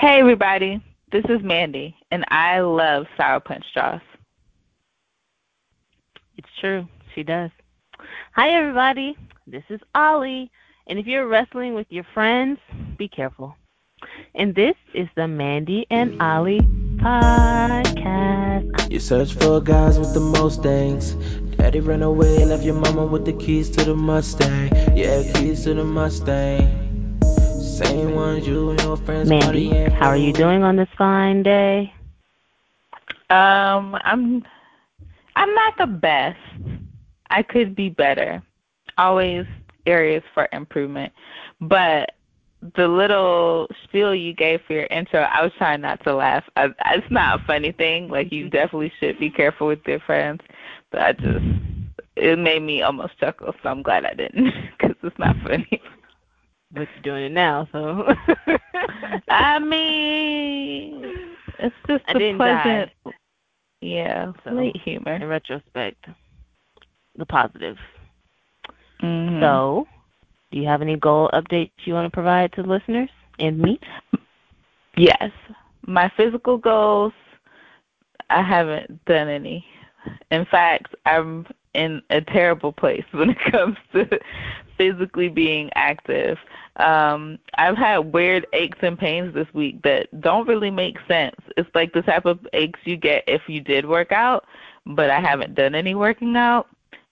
[0.00, 0.80] Hey, everybody.
[1.10, 4.00] This is Mandy, and I love Sour Punch straws.
[6.36, 6.86] It's true.
[7.16, 7.50] She does.
[8.34, 9.16] Hi, everybody.
[9.48, 10.52] This is Ollie.
[10.86, 12.60] And if you're wrestling with your friends,
[12.96, 13.56] be careful.
[14.36, 16.60] And this is the Mandy and Ollie
[17.00, 18.92] podcast.
[18.92, 21.14] You search for guys with the most things.
[21.56, 24.70] Daddy ran away, left your mama with the keys to the Mustang.
[24.96, 26.77] Yeah, keys to the Mustang.
[27.78, 31.94] Same ones you and your friends Mandy, how are you doing on this fine day?
[33.30, 34.44] Um, I'm
[35.36, 36.40] I'm not the best.
[37.30, 38.42] I could be better.
[38.96, 39.46] Always
[39.86, 41.12] areas for improvement.
[41.60, 42.16] But
[42.74, 46.42] the little spiel you gave for your intro, I was trying not to laugh.
[46.56, 48.08] I, it's not a funny thing.
[48.08, 50.40] Like you definitely should be careful with your friends.
[50.90, 51.44] But I just
[52.16, 55.80] it made me almost chuckle, so I'm glad I didn't because it's not funny.
[56.72, 58.04] But you're doing it now, so.
[59.28, 61.02] I mean,
[61.58, 63.12] it's just I a didn't pleasant, die.
[63.80, 66.04] yeah, So, light In retrospect,
[67.16, 67.76] the positive.
[69.02, 69.40] Mhm.
[69.40, 69.86] So,
[70.50, 73.78] do you have any goal updates you want to provide to the listeners and me?
[74.96, 75.30] Yes.
[75.86, 77.12] My physical goals,
[78.30, 79.64] I haven't done any.
[80.30, 84.04] In fact, I'm in a terrible place when it comes to
[84.78, 86.38] physically being active.
[86.76, 91.36] Um, I've had weird aches and pains this week that don't really make sense.
[91.56, 94.46] It's like the type of aches you get if you did work out,
[94.86, 96.68] but I haven't done any working out.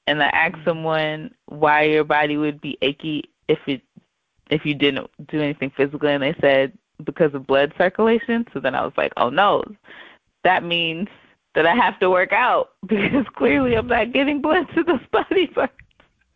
[0.06, 3.82] And I asked someone why your body would be achy if it
[4.48, 6.72] if you didn't do anything physically and they said
[7.04, 8.46] because of blood circulation.
[8.54, 9.64] So then I was like, Oh no,
[10.44, 11.08] that means
[11.56, 15.48] that I have to work out because clearly I'm not getting blood to those body
[15.48, 15.74] parts.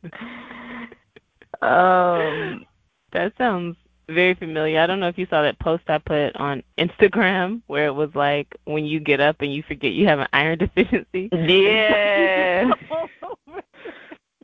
[1.62, 2.64] um
[3.12, 3.77] That sounds
[4.08, 4.80] very familiar.
[4.80, 8.11] I don't know if you saw that post I put on Instagram where it was
[8.14, 11.28] like when you get up and you forget you have an iron deficiency.
[11.33, 12.70] Yeah.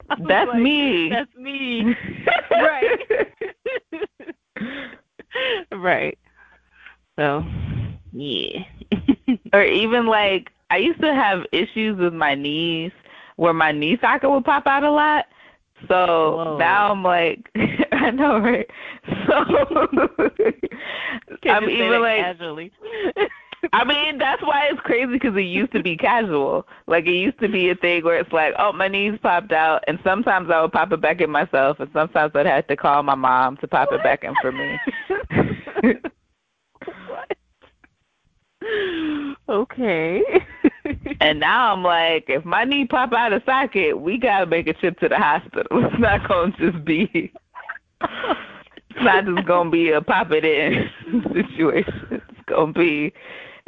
[0.08, 1.08] That's like, me.
[1.10, 1.96] That's me.
[2.50, 2.98] right.
[5.72, 6.18] right.
[7.18, 7.44] So,
[8.12, 8.60] yeah.
[9.52, 12.92] or even like I used to have issues with my knees
[13.36, 15.26] where my knee socket would pop out a lot.
[15.88, 16.58] So Whoa.
[16.58, 17.50] now I'm like
[17.92, 18.66] I know, right?
[19.26, 19.34] So
[21.50, 22.72] I'm even like casually.
[23.72, 26.66] I mean, that's why it's crazy because it used to be casual.
[26.86, 29.84] Like it used to be a thing where it's like, oh, my knees popped out,
[29.88, 33.02] and sometimes I would pop it back in myself, and sometimes I'd have to call
[33.02, 34.78] my mom to pop it back in for me.
[37.08, 37.36] what?
[39.48, 40.22] Okay.
[41.20, 44.72] And now I'm like, if my knee pop out of socket, we gotta make a
[44.72, 45.66] trip to the hospital.
[45.86, 47.32] It's not gonna just be.
[48.00, 50.90] It's not just gonna be a pop it in
[51.34, 52.06] situation.
[52.10, 53.12] It's gonna be,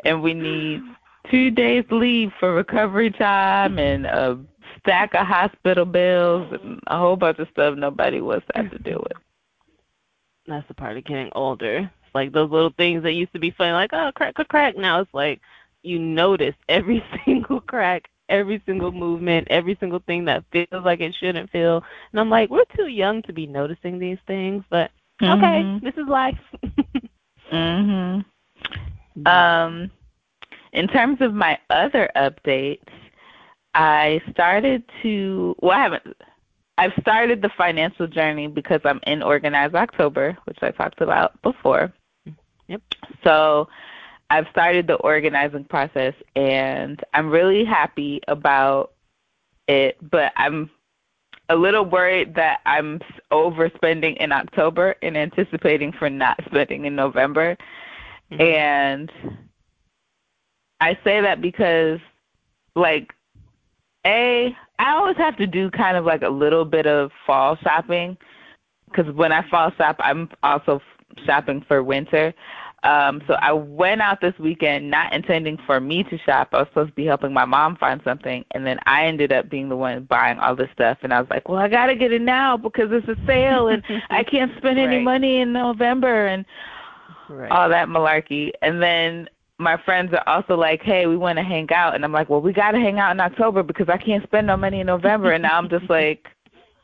[0.04, 0.82] and we need
[1.30, 4.38] two days leave for recovery time and a
[4.78, 8.78] stack of hospital bills and a whole bunch of stuff nobody wants to have to
[8.78, 9.18] deal with.
[10.46, 11.78] That's the part of getting older.
[11.78, 14.76] It's like those little things that used to be funny, like oh crack, crack, crack.
[14.76, 15.40] Now it's like
[15.88, 21.14] you notice every single crack, every single movement, every single thing that feels like it
[21.18, 21.82] shouldn't feel.
[22.12, 24.90] And I'm like, we're too young to be noticing these things, but
[25.22, 25.80] okay, Mhm.
[25.82, 26.38] this is life.
[27.50, 28.24] Mhm.
[29.24, 29.90] Um,
[30.72, 32.82] in terms of my other updates,
[33.74, 35.56] I started to.
[35.60, 36.16] Well, I haven't.
[36.76, 41.92] I've started the financial journey because I'm in Organized October, which I talked about before.
[42.68, 42.82] Yep.
[43.24, 43.68] So
[44.30, 48.92] I've started the organizing process, and I'm really happy about
[49.66, 49.96] it.
[50.10, 50.70] But I'm
[51.48, 53.00] a little worried that I'm
[53.32, 57.56] overspending in October and anticipating for not spending in November.
[58.30, 58.40] Mhm.
[58.40, 59.12] And
[60.80, 61.98] I say that because,
[62.76, 63.14] like,
[64.06, 68.16] A, I always have to do kind of like a little bit of fall shopping
[68.90, 70.80] because when I fall shop, I'm also
[71.24, 72.34] shopping for winter.
[72.84, 76.50] Um, so I went out this weekend not intending for me to shop.
[76.52, 79.50] I was supposed to be helping my mom find something, and then I ended up
[79.50, 80.98] being the one buying all this stuff.
[81.02, 83.68] And I was like, well, I got to get it now because it's a sale,
[83.68, 85.02] and I can't spend any Right.
[85.04, 86.26] money in November.
[86.26, 86.44] And
[87.28, 87.50] right.
[87.50, 88.52] all that malarkey.
[88.62, 91.94] And then my friends are also like, hey, we want to hang out.
[91.94, 94.46] And I'm like, well, we got to hang out in October because I can't spend
[94.46, 95.32] no money in November.
[95.32, 96.26] And now I'm just like,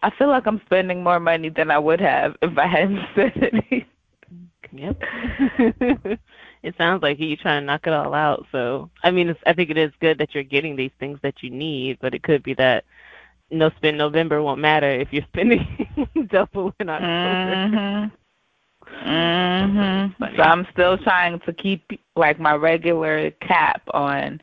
[0.03, 3.37] I feel like I'm spending more money than I would have if I hadn't spent
[3.43, 3.87] any.
[4.75, 4.97] Yep.
[6.63, 8.47] it sounds like you're trying to knock it all out.
[8.51, 11.43] So, I mean, it's, I think it is good that you're getting these things that
[11.43, 12.85] you need, but it could be that
[13.51, 15.65] no spend November won't matter if you're spending
[16.31, 18.11] double in October.
[18.87, 20.13] Mhm.
[20.19, 20.37] Mhm.
[20.37, 24.41] So I'm still trying to keep like my regular cap on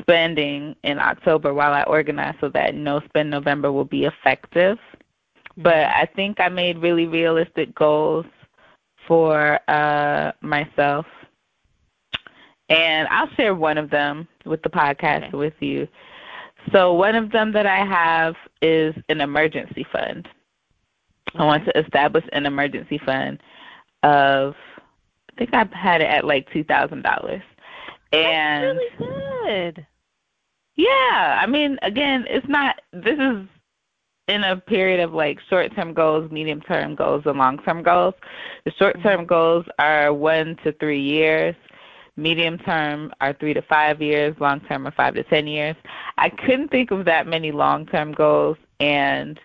[0.00, 4.78] spending in October while I organize so that no spend November will be effective.
[5.56, 8.26] But I think I made really realistic goals
[9.10, 11.04] for uh myself.
[12.68, 15.36] And I'll share one of them with the podcast okay.
[15.36, 15.88] with you.
[16.70, 20.28] So one of them that I have is an emergency fund.
[21.34, 23.42] I want to establish an emergency fund
[24.04, 24.54] of
[25.32, 27.42] I think I've had it at like two thousand dollars.
[28.12, 29.86] And That's really good.
[30.76, 32.80] Yeah, I mean, again, it's not.
[32.92, 33.44] This is
[34.30, 38.14] in a period of like short-term goals, medium-term goals, and long-term goals.
[38.64, 39.26] The short-term mm-hmm.
[39.26, 41.56] goals are one to three years.
[42.16, 44.36] Medium-term are three to five years.
[44.38, 45.76] Long-term are five to ten years.
[46.16, 49.38] I couldn't think of that many long-term goals, and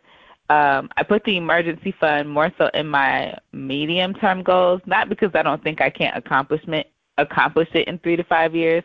[0.49, 5.31] um, I put the emergency fund more so in my medium term goals, not because
[5.33, 6.85] I don't think I can't accomplishment
[7.17, 8.83] accomplish it in three to five years,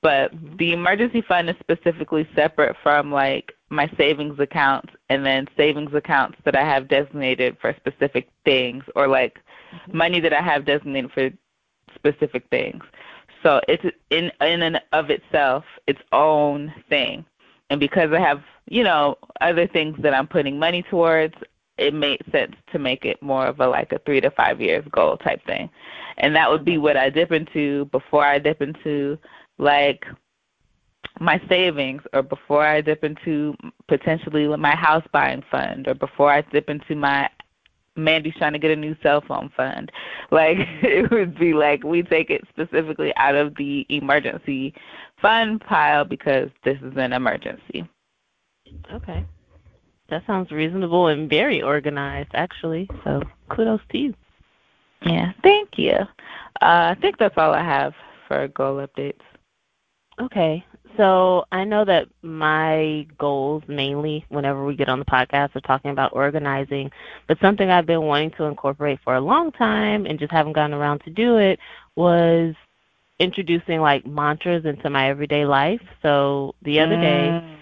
[0.00, 0.56] but mm-hmm.
[0.56, 6.38] the emergency fund is specifically separate from like my savings accounts and then savings accounts
[6.44, 9.38] that I have designated for specific things or like
[9.74, 9.96] mm-hmm.
[9.96, 11.30] money that I have designated for
[11.94, 12.82] specific things.
[13.42, 17.24] So it's in in and of itself its own thing.
[17.70, 21.34] And because I have, you know, other things that I'm putting money towards,
[21.78, 24.84] it made sense to make it more of a like a three to five years
[24.92, 25.70] goal type thing.
[26.18, 29.18] And that would be what I dip into before I dip into
[29.58, 30.04] like
[31.20, 33.54] my savings or before I dip into
[33.88, 37.28] potentially my house buying fund or before I dip into my
[37.94, 39.92] Mandy's trying to get a new cell phone fund.
[40.30, 44.74] Like it would be like we take it specifically out of the emergency
[45.20, 47.86] fund pile because this is an emergency.
[48.92, 49.26] Okay.
[50.08, 52.88] That sounds reasonable and very organized, actually.
[53.04, 54.14] So kudos to you.
[55.04, 55.94] Yeah, thank you.
[56.60, 57.94] Uh, I think that's all I have
[58.28, 59.20] for goal updates.
[60.20, 60.64] Okay.
[60.96, 65.90] So I know that my goals mainly, whenever we get on the podcast, are talking
[65.90, 66.90] about organizing.
[67.26, 70.74] But something I've been wanting to incorporate for a long time and just haven't gotten
[70.74, 71.58] around to do it
[71.96, 72.54] was
[73.18, 75.80] introducing like mantras into my everyday life.
[76.02, 77.00] So the other mm.
[77.00, 77.56] day,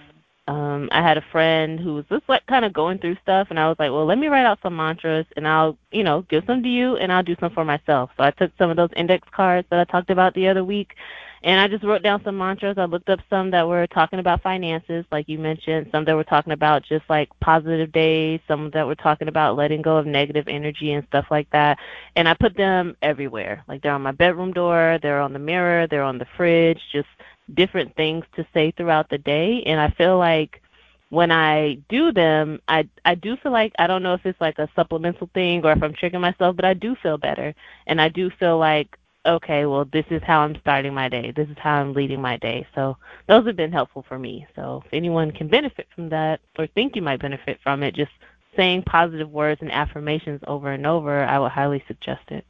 [0.48, 3.60] um, I had a friend who was just like kind of going through stuff, and
[3.60, 6.44] I was like, well, let me write out some mantras, and I'll, you know, give
[6.46, 8.10] some to you, and I'll do some for myself.
[8.16, 10.94] So I took some of those index cards that I talked about the other week,
[11.42, 12.76] and I just wrote down some mantras.
[12.76, 16.24] I looked up some that were talking about finances, like you mentioned, some that were
[16.24, 20.48] talking about just like positive days, some that were talking about letting go of negative
[20.48, 21.78] energy and stuff like that.
[22.14, 23.64] And I put them everywhere.
[23.68, 27.08] Like they're on my bedroom door, they're on the mirror, they're on the fridge, just
[27.54, 29.62] different things to say throughout the day.
[29.64, 30.60] And I feel like
[31.08, 34.58] when I do them, I I do feel like I don't know if it's like
[34.58, 37.54] a supplemental thing or if I'm tricking myself, but I do feel better,
[37.86, 38.96] and I do feel like
[39.26, 41.32] okay, well, this is how I'm starting my day.
[41.34, 42.66] This is how I'm leading my day.
[42.74, 42.96] So
[43.28, 44.46] those have been helpful for me.
[44.56, 48.12] So if anyone can benefit from that or think you might benefit from it, just
[48.56, 52.44] saying positive words and affirmations over and over, I would highly suggest it.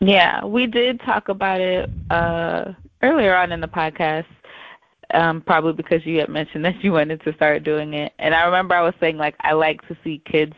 [0.00, 2.72] Yeah, we did talk about it uh,
[3.02, 4.26] earlier on in the podcast.
[5.12, 8.44] Um, probably because you had mentioned that you wanted to start doing it, and I
[8.44, 10.54] remember I was saying like I like to see kids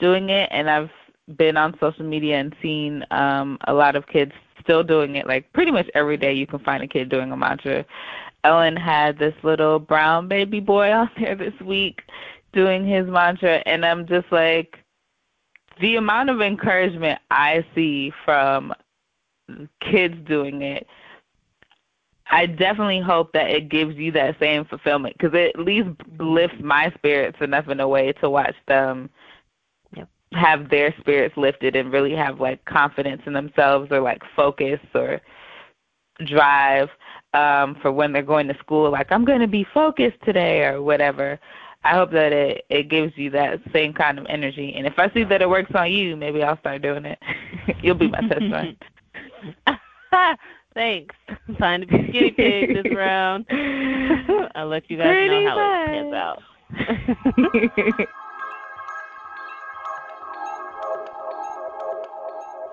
[0.00, 0.90] doing it, and I've
[1.36, 5.26] been on social media and seen um, a lot of kids still doing it.
[5.26, 7.84] Like pretty much every day, you can find a kid doing a mantra.
[8.44, 12.02] Ellen had this little brown baby boy out there this week
[12.52, 14.78] doing his mantra, and I'm just like,
[15.80, 18.72] the amount of encouragement I see from
[19.80, 20.86] kids doing it.
[22.30, 26.56] I definitely hope that it gives you that same fulfillment because it at least lifts
[26.60, 29.10] my spirits enough in a way to watch them
[30.34, 35.20] have their spirits lifted and really have like confidence in themselves or like focus or
[36.26, 36.88] drive
[37.34, 40.82] um for when they're going to school like I'm going to be focused today or
[40.82, 41.38] whatever.
[41.82, 44.74] I hope that it it gives you that same kind of energy.
[44.76, 47.18] And if I see that it works on you, maybe I'll start doing it.
[47.82, 48.76] You'll be my test run.
[50.74, 51.14] Thanks.
[51.58, 53.46] Time to be guinea pig this round.
[54.54, 56.42] I'll let you guys Pretty know how much.
[57.46, 58.08] it pans out.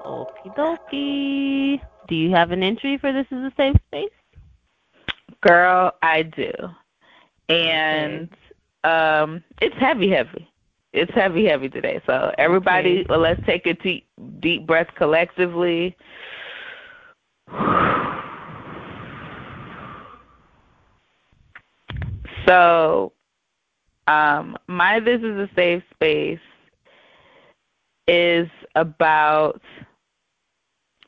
[0.05, 1.81] Okie dokie.
[2.07, 4.09] Do you have an entry for This is a Safe Space?
[5.41, 6.51] Girl, I do.
[7.49, 8.29] And
[8.85, 9.21] okay.
[9.23, 10.47] um it's heavy, heavy.
[10.93, 12.01] It's heavy, heavy today.
[12.05, 13.05] So everybody, okay.
[13.09, 14.07] well, let's take a deep,
[14.39, 15.95] deep breath collectively.
[22.47, 23.13] So,
[24.07, 26.39] um, my this is a safe space
[28.07, 29.61] is about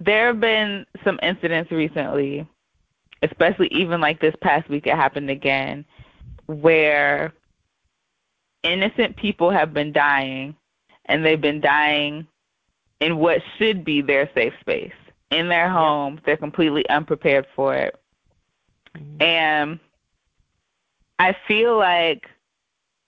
[0.05, 2.47] there have been some incidents recently,
[3.21, 5.85] especially even like this past week it happened again,
[6.47, 7.33] where
[8.63, 10.55] innocent people have been dying
[11.05, 12.27] and they've been dying
[12.99, 14.93] in what should be their safe space.
[15.31, 17.95] In their home, they're completely unprepared for it.
[18.95, 19.21] Mm-hmm.
[19.21, 19.79] And
[21.17, 22.23] I feel like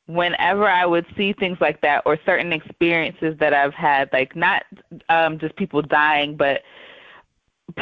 [0.07, 4.63] whenever I would see things like that or certain experiences that I've had, like not
[5.09, 6.61] um, just people dying, but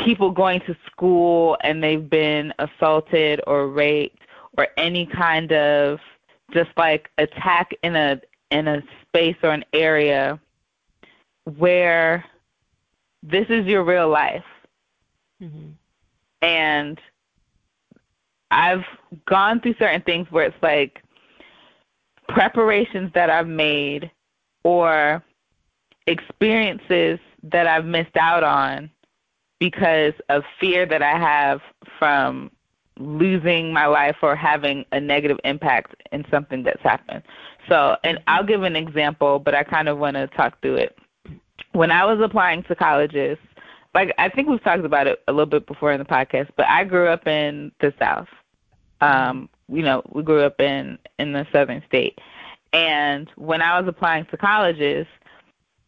[0.06, 4.20] people going to school and they've been assaulted or raped
[4.58, 6.00] or any kind of
[6.54, 8.20] just like attack in a
[8.52, 10.40] in a space or an area
[11.58, 12.24] where
[13.24, 14.44] this is your real life.
[15.42, 15.70] Mm-hmm.
[16.42, 17.00] And
[18.52, 18.84] I've
[19.26, 21.02] gone through certain things where it's like
[22.28, 24.12] preparations that I've made
[24.64, 25.24] or
[26.08, 28.90] experiences that I've missed out on
[29.60, 31.62] because of fear that I have
[32.00, 32.52] from
[33.00, 37.24] losing my life or having a negative impact in something that's happened.
[37.68, 40.98] So, and I'll give an example, but I kind of want to talk through it.
[41.72, 43.38] When I was applying to colleges,
[43.96, 46.68] like I think we've talked about it a little bit before in the podcast, but
[46.68, 48.28] I grew up in the South.
[49.02, 52.20] Um, you know, we grew up in in the southern state.
[52.74, 55.06] And when I was applying to colleges,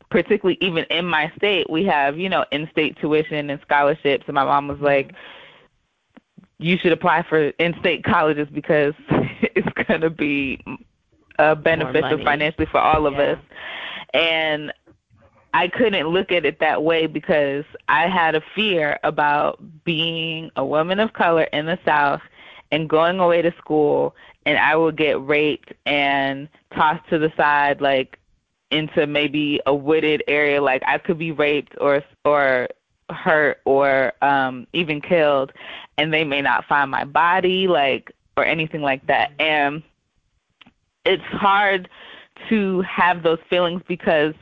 [0.10, 4.44] particularly even in my state, we have, you know, in-state tuition and scholarships and my
[4.44, 5.14] mom was like,
[6.58, 10.64] you should apply for in-state colleges because it's going to be
[11.40, 13.34] uh, beneficial financially for all of yeah.
[13.34, 13.40] us.
[14.14, 14.74] And
[15.54, 20.66] I couldn't look at it that way because I had a fear about being a
[20.66, 22.22] woman of color in the South
[22.72, 27.82] and going away to school and I would get raped and tossed to the side
[27.82, 28.20] like
[28.76, 32.68] into maybe a wooded area like I could be raped or or
[33.10, 35.54] hurt or um even killed
[35.98, 39.32] and they may not find my body like or anything like that.
[39.40, 39.82] And
[41.06, 41.88] it's hard
[42.50, 44.34] to have those feelings because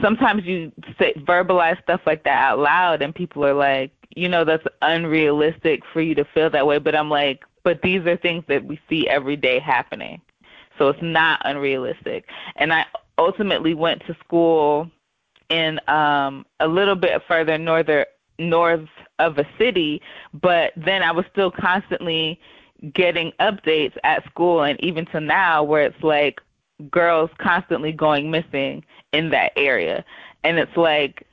[0.00, 4.44] sometimes you say verbalize stuff like that out loud and people are like you know
[4.44, 6.78] that's unrealistic for you to feel that way.
[6.78, 10.20] But i'm like but these are things that we see every day happening.
[10.78, 12.24] So it's not unrealistic.
[12.56, 12.86] And i
[13.22, 14.90] ultimately went to school
[15.48, 18.04] in um a little bit further northern
[18.38, 18.88] north
[19.18, 20.00] of a city
[20.34, 22.40] but then i was still constantly
[22.94, 26.40] getting updates at school and even to now where it's like
[26.90, 30.04] girls constantly going missing in that area
[30.42, 31.26] and it's like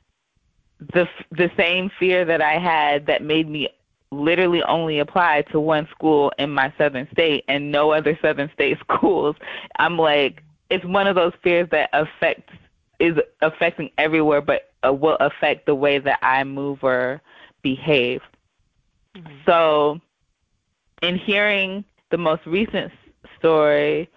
[0.94, 3.68] the the same fear that I had that made me
[4.10, 8.78] literally only apply to one school in my southern state and no other southern state
[8.90, 9.36] schools.
[9.78, 12.52] I'm like it's one of those fears that affects
[12.98, 17.20] is affecting everywhere but uh, will affect the way that I move or
[17.62, 18.20] behave.
[19.16, 19.32] Mm-hmm.
[19.46, 20.00] So
[21.02, 22.92] in hearing the most recent
[23.38, 24.08] story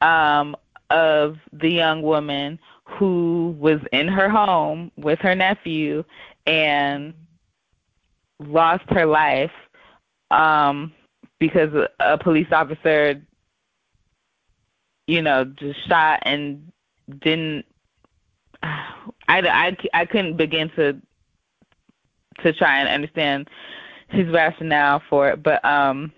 [0.00, 0.56] um,
[0.90, 6.04] of the young woman who was in her home with her nephew
[6.46, 7.12] and
[8.40, 9.50] lost her life
[10.30, 10.92] um,
[11.38, 13.20] because a police officer,
[15.08, 16.70] you know, just shot and
[17.20, 17.64] didn't.
[18.62, 21.00] I, I, I couldn't begin to
[22.42, 23.48] to try and understand
[24.10, 26.12] his rationale for it, but um,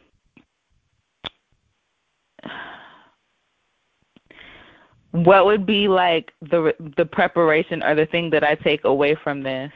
[5.12, 9.42] what would be like the the preparation or the thing that I take away from
[9.42, 9.72] this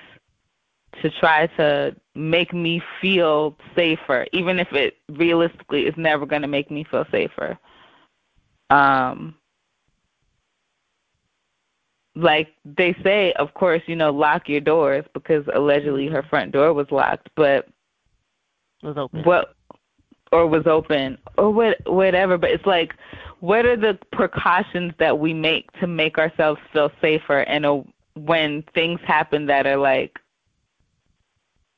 [1.02, 6.48] to try to make me feel safer, even if it realistically is never going to
[6.48, 7.58] make me feel safer.
[8.70, 9.34] Um,
[12.16, 16.72] like they say, of course, you know, lock your doors because allegedly her front door
[16.72, 17.68] was locked, but
[18.82, 19.22] was open.
[19.24, 19.54] What
[20.32, 22.94] or was open or what whatever, but it's like
[23.44, 28.98] what are the precautions that we make to make ourselves feel safer and when things
[29.06, 30.18] happen that are like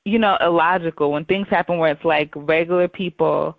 [0.04, 3.58] you know illogical when things happen where it's like regular people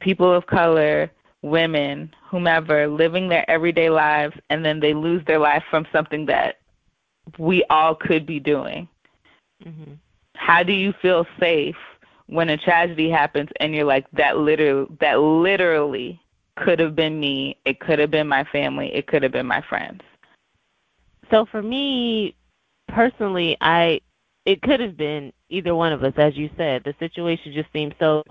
[0.00, 1.08] people of color
[1.44, 6.56] women whomever living their everyday lives and then they lose their life from something that
[7.38, 8.88] we all could be doing
[9.64, 9.92] mm-hmm.
[10.36, 11.76] how do you feel safe
[12.26, 16.20] when a tragedy happens and you're like that literally that literally
[16.56, 19.62] could have been me, it could have been my family, it could have been my
[19.68, 20.00] friends.
[21.30, 22.36] So for me
[22.88, 24.00] personally, I
[24.44, 26.82] it could have been either one of us as you said.
[26.84, 28.22] The situation just seemed so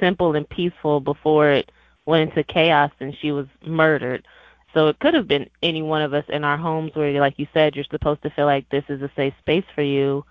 [0.00, 1.70] simple and peaceful before it
[2.06, 4.26] went into chaos and she was murdered.
[4.74, 7.46] So it could have been any one of us in our homes where, like you
[7.52, 10.24] said, you're supposed to feel like this is a safe space for you.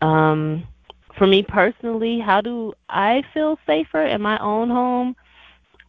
[0.00, 0.66] Um,
[1.16, 5.16] for me personally, how do I feel safer in my own home?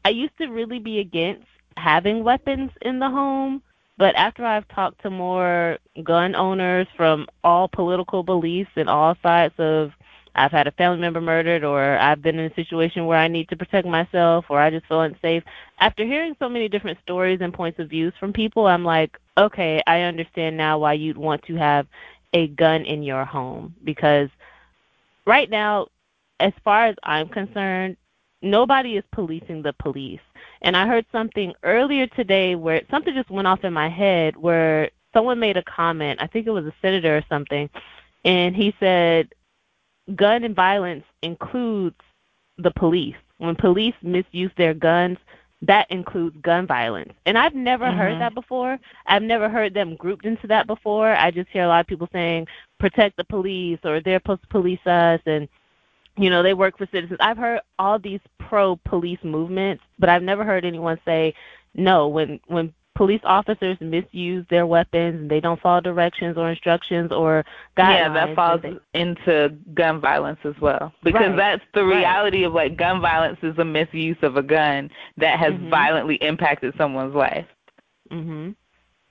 [0.05, 1.45] I used to really be against
[1.77, 3.61] having weapons in the home,
[3.97, 9.53] but after I've talked to more gun owners from all political beliefs and all sides
[9.57, 9.91] of
[10.35, 13.49] I've had a family member murdered or I've been in a situation where I need
[13.49, 15.43] to protect myself or I just feel unsafe.
[15.79, 19.81] After hearing so many different stories and points of views from people, I'm like, okay,
[19.85, 21.87] I understand now why you'd want to have
[22.33, 24.29] a gun in your home because
[25.25, 25.87] right now,
[26.39, 27.95] as far as I'm concerned,
[28.41, 30.19] nobody is policing the police.
[30.61, 34.89] And I heard something earlier today where something just went off in my head where
[35.13, 37.69] someone made a comment, I think it was a senator or something,
[38.25, 39.29] and he said
[40.15, 41.99] gun and violence includes
[42.57, 43.15] the police.
[43.37, 45.17] When police misuse their guns,
[45.61, 47.13] that includes gun violence.
[47.25, 47.97] And I've never mm-hmm.
[47.97, 48.77] heard that before.
[49.05, 51.15] I've never heard them grouped into that before.
[51.15, 52.47] I just hear a lot of people saying
[52.79, 55.47] protect the police or they're supposed to police us and
[56.17, 57.17] you know, they work for citizens.
[57.21, 61.33] I've heard all these pro police movements, but I've never heard anyone say
[61.73, 67.11] no when when police officers misuse their weapons and they don't follow directions or instructions
[67.11, 67.43] or
[67.77, 67.97] guidelines.
[67.97, 70.93] Yeah, that falls they, into gun violence as well.
[71.03, 72.47] Because right, that's the reality right.
[72.47, 75.69] of like gun violence is a misuse of a gun that has mm-hmm.
[75.69, 77.47] violently impacted someone's life.
[78.11, 78.55] Mhm.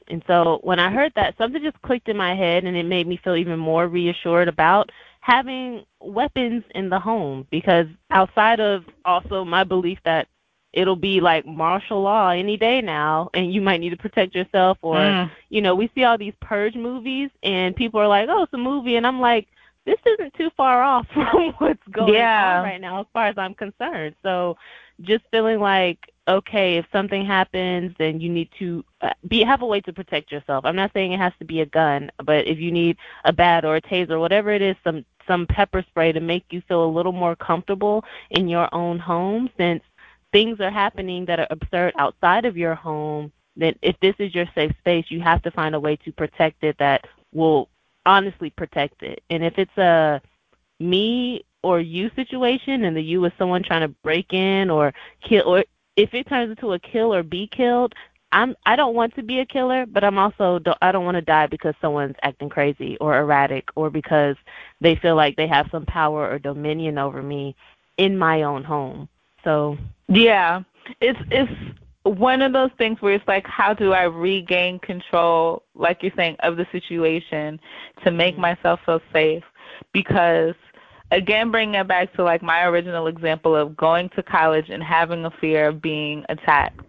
[0.09, 3.07] And so when I heard that, something just clicked in my head and it made
[3.07, 9.45] me feel even more reassured about having weapons in the home because outside of also
[9.45, 10.27] my belief that
[10.73, 14.79] it'll be like martial law any day now and you might need to protect yourself
[14.83, 15.31] or mm.
[15.51, 18.59] you know we see all these purge movies and people are like oh it's a
[18.59, 19.49] movie and i'm like
[19.85, 22.59] this isn't too far off from what's going yeah.
[22.59, 24.57] on right now as far as i'm concerned so
[25.03, 25.99] just feeling like
[26.29, 30.31] okay if something happens then you need to uh, be have a way to protect
[30.31, 33.33] yourself i'm not saying it has to be a gun but if you need a
[33.33, 36.85] bat or a taser whatever it is some some pepper spray to make you feel
[36.85, 39.83] a little more comfortable in your own home since
[40.33, 44.47] things are happening that are absurd outside of your home, then if this is your
[44.55, 47.69] safe space, you have to find a way to protect it that will
[48.07, 49.23] honestly protect it.
[49.31, 50.21] And if it's a
[50.81, 54.93] me or you situation and the you is someone trying to break in or
[55.23, 55.65] kill or
[55.97, 57.95] if it turns into a kill or be killed,
[58.33, 61.17] I'm I don't want to be a killer, but I'm also don't, I don't want
[61.17, 64.37] to die because someone's acting crazy or erratic or because
[64.81, 67.55] they feel like they have some power or dominion over me
[67.99, 69.09] in my own home.
[69.45, 69.77] So
[70.09, 70.63] yeah,
[71.01, 71.53] it's it's
[72.05, 76.37] one of those things where it's like, how do I regain control, like you're saying,
[76.41, 77.61] of the situation
[78.05, 78.43] to make mm-hmm.
[78.43, 79.45] myself feel safe?
[79.93, 80.55] Because
[81.11, 85.25] again, bringing it back to like my original example of going to college and having
[85.25, 86.81] a fear of being attacked.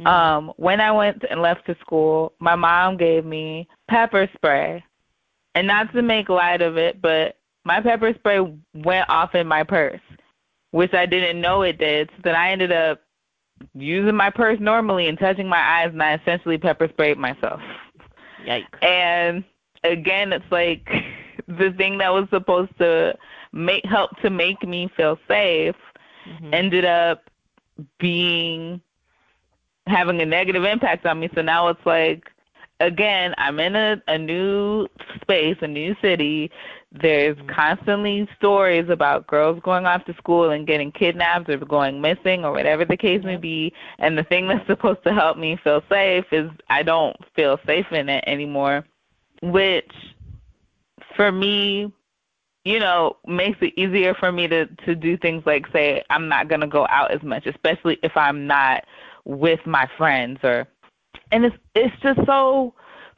[0.00, 0.06] Mm-hmm.
[0.06, 4.84] Um, when I went and left to school, my mom gave me pepper spray.
[5.54, 8.38] And not to make light of it, but my pepper spray
[8.74, 10.00] went off in my purse
[10.70, 12.10] which I didn't know it did.
[12.16, 13.00] So then I ended up
[13.74, 17.60] using my purse normally and touching my eyes, and I essentially pepper sprayed myself.
[18.46, 18.82] Yikes!
[18.82, 19.44] And
[19.84, 20.88] again, it's like
[21.48, 23.16] the thing that was supposed to
[23.52, 25.74] make help to make me feel safe
[26.26, 26.54] mm-hmm.
[26.54, 27.30] ended up
[27.98, 28.80] being
[29.86, 31.30] having a negative impact on me.
[31.34, 32.30] So now it's like
[32.80, 34.86] again, I'm in a, a new
[35.20, 36.50] space, a new city.
[36.90, 37.48] There's mm-hmm.
[37.48, 42.52] constantly stories about girls going off to school and getting kidnapped or going missing or
[42.52, 43.72] whatever the case may be.
[43.98, 47.86] And the thing that's supposed to help me feel safe is I don't feel safe
[47.92, 48.86] in it anymore,
[49.42, 49.92] which
[51.14, 51.92] for me,
[52.64, 56.48] you know, makes it easier for me to to do things like say I'm not
[56.48, 58.84] going to go out as much, especially if I'm not
[59.24, 60.66] with my friends or
[61.32, 62.74] and it's it's just so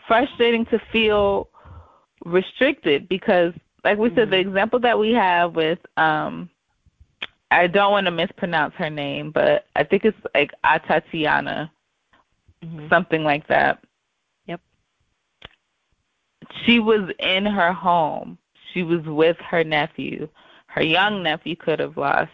[0.09, 1.50] frustrating to feel
[2.25, 3.53] restricted because
[3.85, 4.19] like we mm-hmm.
[4.19, 4.49] said the mm-hmm.
[4.49, 6.51] example that we have with um
[7.51, 11.69] I don't want to mispronounce her name, but I think it's like Atatiana,
[12.65, 12.89] mm-hmm.
[12.89, 13.83] something like that.
[14.47, 14.61] Yep.
[16.65, 18.39] She was in her home.
[18.73, 20.29] She was with her nephew.
[20.69, 22.31] Her young nephew could have lost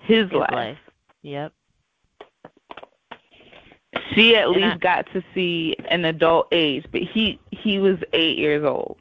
[0.00, 0.52] his, his life.
[0.52, 0.78] life.
[1.22, 1.55] Yep
[4.16, 7.98] she at and least I, got to see an adult age, but he he was
[8.12, 8.96] eight years old.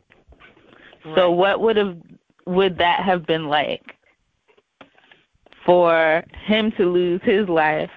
[1.04, 1.16] Right.
[1.16, 1.98] So what would have
[2.46, 3.96] would that have been like
[5.66, 7.90] for him to lose his life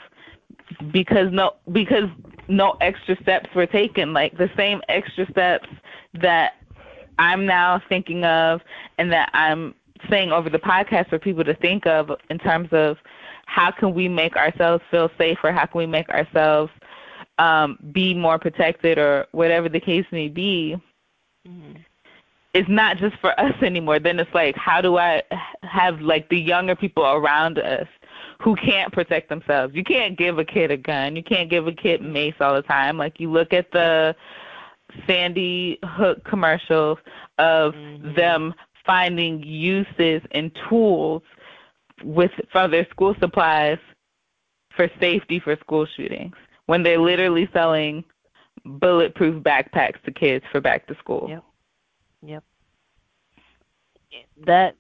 [0.93, 2.09] because no because
[2.49, 5.69] no extra steps were taken, like the same extra steps
[6.15, 6.55] that
[7.19, 8.61] I'm now thinking of
[8.97, 9.75] and that I'm
[10.09, 12.97] saying over the podcast for people to think of in terms of
[13.47, 16.71] how can we make ourselves feel safer, how can we make ourselves
[17.39, 20.77] um, be more protected or whatever the case may be,
[21.47, 21.79] mm-hmm.
[22.55, 23.99] it's not just for us anymore.
[23.99, 25.23] Then it's like, how do I
[25.63, 27.87] have like the younger people around us
[28.41, 29.75] who can't protect themselves?
[29.75, 31.17] You can't give a kid a gun.
[31.17, 32.99] You can't give a kid mace all the time.
[32.99, 34.15] Like you look at the
[35.07, 36.99] Sandy Hook commercials
[37.39, 38.15] of mm-hmm.
[38.15, 41.23] them finding uses and tools
[42.03, 43.79] with for their school supplies
[44.75, 46.35] for safety for school shootings
[46.69, 48.05] when they're literally selling
[48.65, 51.27] bulletproof backpacks to kids for back to school.
[51.29, 51.45] Yep.
[52.23, 52.45] Yep.
[54.47, 54.77] That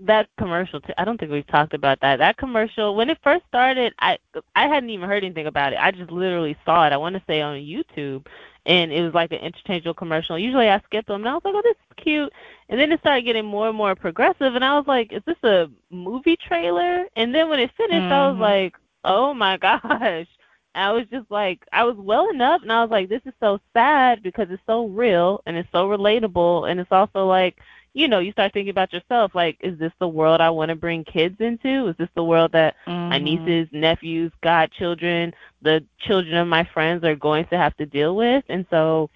[0.00, 2.18] that commercial too, I don't think we've talked about that.
[2.18, 4.18] That commercial when it first started, I
[4.54, 5.78] I hadn't even heard anything about it.
[5.80, 6.92] I just literally saw it.
[6.92, 8.26] I want to say on YouTube
[8.66, 10.38] and it was like an interchangeable commercial.
[10.38, 12.32] Usually I skip them and I was like, Oh, this is cute
[12.68, 15.42] and then it started getting more and more progressive and I was like, Is this
[15.42, 17.06] a movie trailer?
[17.16, 18.12] And then when it finished mm-hmm.
[18.12, 18.42] I was mm-hmm.
[18.42, 18.74] like,
[19.04, 20.26] Oh my gosh.
[20.74, 23.60] I was just like, I was welling up, and I was like, this is so
[23.74, 27.58] sad because it's so real and it's so relatable, and it's also like,
[27.92, 30.76] you know, you start thinking about yourself, like, is this the world I want to
[30.76, 31.88] bring kids into?
[31.88, 33.08] Is this the world that mm-hmm.
[33.08, 38.14] my nieces, nephews, godchildren, the children of my friends are going to have to deal
[38.14, 38.44] with?
[38.48, 39.10] And so,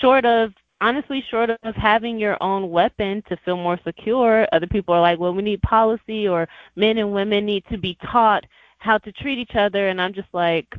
[0.00, 4.94] short of honestly, short of having your own weapon to feel more secure, other people
[4.94, 8.44] are like, well, we need policy, or men and women need to be taught
[8.80, 10.74] how to treat each other and I'm just like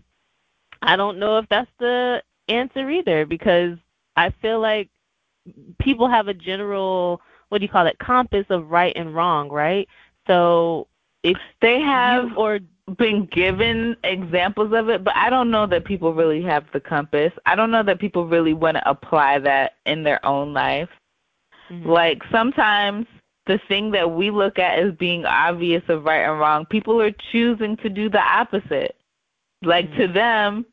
[0.81, 3.77] I don't know if that's the answer either because
[4.15, 4.89] I feel like
[5.79, 9.87] people have a general what do you call it compass of right and wrong, right?
[10.25, 10.87] So
[11.23, 12.59] if they have or
[12.97, 17.31] been given examples of it, but I don't know that people really have the compass.
[17.45, 20.89] I don't know that people really want to apply that in their own life.
[21.69, 21.89] Mm-hmm.
[21.89, 23.05] Like sometimes
[23.47, 27.11] the thing that we look at as being obvious of right and wrong, people are
[27.31, 28.95] choosing to do the opposite.
[29.63, 30.01] Like mm-hmm.
[30.01, 30.65] to them,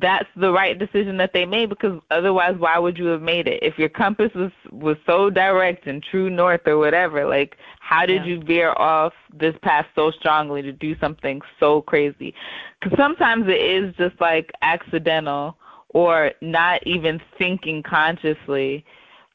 [0.00, 3.62] that's the right decision that they made because otherwise why would you have made it
[3.62, 8.24] if your compass was was so direct and true north or whatever like how did
[8.24, 8.32] yeah.
[8.32, 12.32] you veer off this path so strongly to do something so crazy
[12.80, 15.58] because sometimes it is just like accidental
[15.90, 18.84] or not even thinking consciously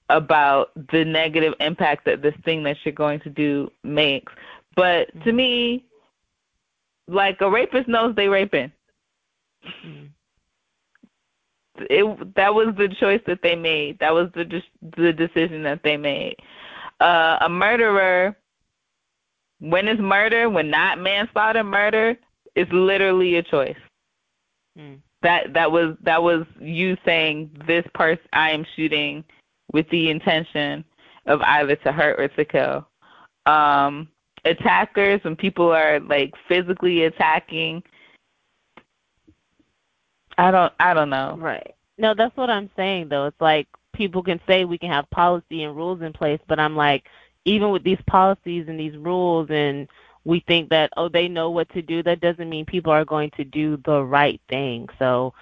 [0.10, 4.32] about the negative impact that this thing that you're going to do makes.
[4.76, 5.86] But to me,
[7.08, 8.72] like a rapist knows they raping.
[11.90, 14.00] It that was the choice that they made.
[14.00, 14.62] That was the
[14.98, 16.36] the decision that they made.
[17.00, 18.36] Uh, a murderer,
[19.60, 22.18] when it's murder, when not manslaughter, murder,
[22.56, 23.78] is literally a choice.
[24.78, 25.00] Mm.
[25.22, 29.24] That that was that was you saying this person I am shooting
[29.72, 30.84] with the intention
[31.26, 32.88] of either to hurt or to kill.
[33.46, 34.08] Um,
[34.46, 37.84] attackers, when people are like physically attacking,
[40.38, 41.38] I don't, I don't know.
[41.40, 41.74] Right.
[41.98, 43.26] No, that's what I'm saying though.
[43.26, 46.76] It's like people can say we can have policy and rules in place, but I'm
[46.76, 47.06] like,
[47.46, 49.88] even with these policies and these rules and
[50.26, 53.32] we think that oh they know what to do that doesn't mean people are going
[53.32, 55.34] to do the right thing so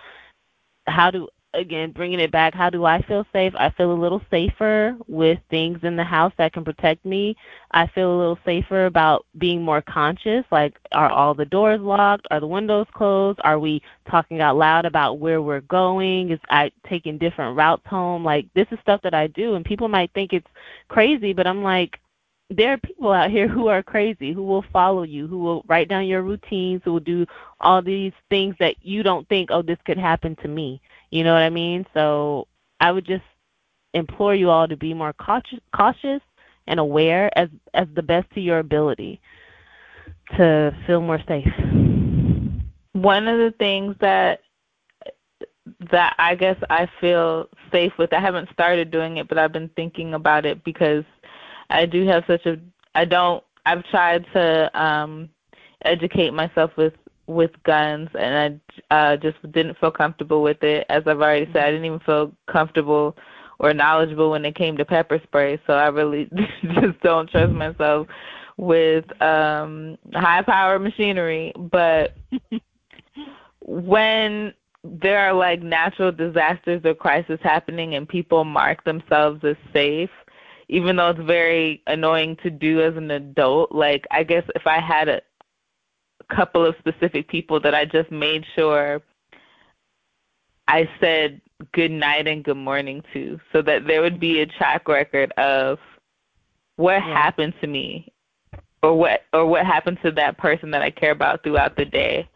[0.86, 3.54] how do again, bringing it back, how do I feel safe?
[3.56, 7.36] I feel a little safer with things in the house that can protect me.
[7.72, 10.46] I feel a little safer about being more conscious.
[10.52, 12.28] Like, are all the doors locked?
[12.32, 13.40] Are the windows closed?
[13.44, 16.32] Are we talking out loud about where we're going?
[16.32, 18.24] Is I taking different routes home?
[18.24, 20.48] Like, this is stuff that I do, and people might think it's
[20.90, 22.00] crazy, but I'm like,
[22.50, 25.90] there are people out here who are crazy, who will follow you, who will write
[25.90, 27.26] down your routines, who will do
[27.60, 30.82] all these things that you don't think, oh, this could happen to me.
[31.12, 31.86] You know what I mean?
[31.94, 32.48] So
[32.80, 33.24] I would just
[33.94, 36.22] implore you all to be more cautious, cautious
[36.68, 39.22] and aware as as the best to your ability
[40.38, 41.48] to feel more safe.
[42.94, 44.42] One of the things that
[45.92, 48.14] that I guess I feel safe with.
[48.14, 51.04] I haven't started doing it, but I've been thinking about it because
[51.70, 52.58] I do have such a
[52.94, 55.30] I don't I've tried to um
[55.84, 56.94] educate myself with
[57.28, 60.86] with guns, and I uh, just didn't feel comfortable with it.
[60.90, 63.16] As I've already said, I didn't even feel comfortable
[63.60, 65.60] or knowledgeable when it came to pepper spray.
[65.66, 66.30] So I really
[66.64, 68.08] just don't trust myself
[68.58, 71.54] with um high power machinery.
[71.58, 72.16] But
[73.62, 80.12] when there are like natural disasters or crises happening and people mark themselves as safe,
[80.68, 84.80] even though it's very annoying to do as an adult, like I guess if I
[84.80, 85.22] had a
[86.34, 89.02] couple of specific people that I just made sure
[90.68, 91.42] I said
[91.74, 95.80] good night and good morning to so that there would be a track record of
[96.76, 97.14] what yeah.
[97.14, 98.12] happened to me
[98.82, 102.28] or what or what happened to that person that I care about throughout the day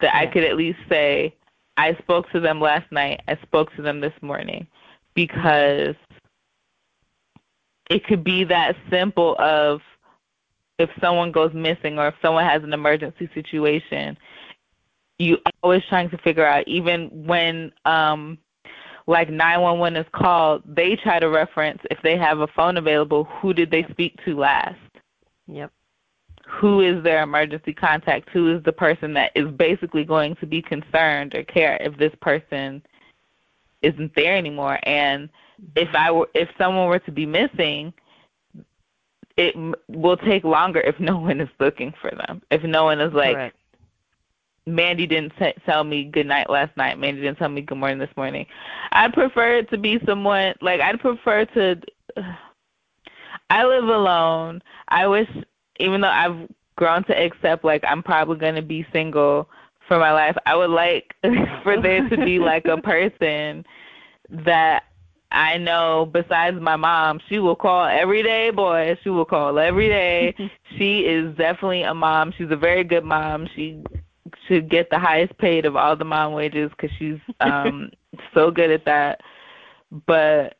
[0.00, 0.20] that yeah.
[0.20, 1.34] I could at least say
[1.76, 3.22] I spoke to them last night.
[3.26, 4.66] I spoke to them this morning
[5.14, 5.96] because
[7.90, 9.80] it could be that simple of
[10.78, 14.16] if someone goes missing or if someone has an emergency situation,
[15.18, 18.38] you always trying to figure out even when um
[19.06, 23.52] like 911 is called, they try to reference if they have a phone available, who
[23.52, 24.78] did they speak to last?
[25.46, 25.70] Yep.
[26.46, 28.30] Who is their emergency contact?
[28.30, 32.12] Who is the person that is basically going to be concerned or care if this
[32.22, 32.82] person
[33.82, 34.78] isn't there anymore?
[34.84, 35.28] And
[35.76, 37.92] if I were, if someone were to be missing,
[39.36, 39.54] it
[39.88, 42.42] will take longer if no one is looking for them.
[42.50, 43.56] If no one is like, Correct.
[44.66, 46.98] Mandy didn't t- tell me good night last night.
[46.98, 48.46] Mandy didn't tell me good morning this morning.
[48.92, 51.76] I'd prefer it to be someone like I'd prefer to.
[53.50, 54.62] I live alone.
[54.88, 55.28] I wish,
[55.78, 59.48] even though I've grown to accept like I'm probably gonna be single
[59.86, 61.14] for my life, I would like
[61.62, 63.66] for there to be like a person
[64.30, 64.84] that
[65.34, 68.96] I know besides my mom, she will call every day, boy.
[69.02, 70.34] She will call every day.
[70.78, 72.32] she is definitely a mom.
[72.38, 73.48] She's a very good mom.
[73.56, 73.82] She
[74.46, 77.90] should get the highest paid of all the mom wages because she's um
[78.34, 79.22] so good at that.
[80.06, 80.56] But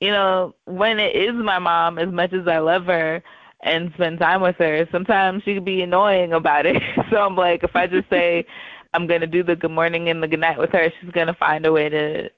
[0.00, 3.22] you know, when it is my mom, as much as I love her
[3.62, 6.82] and spend time with her, sometimes she can be annoying about it.
[7.10, 8.44] so I'm like, if I just say
[8.92, 11.64] I'm gonna do the good morning and the good night with her, she's gonna find
[11.64, 12.28] a way to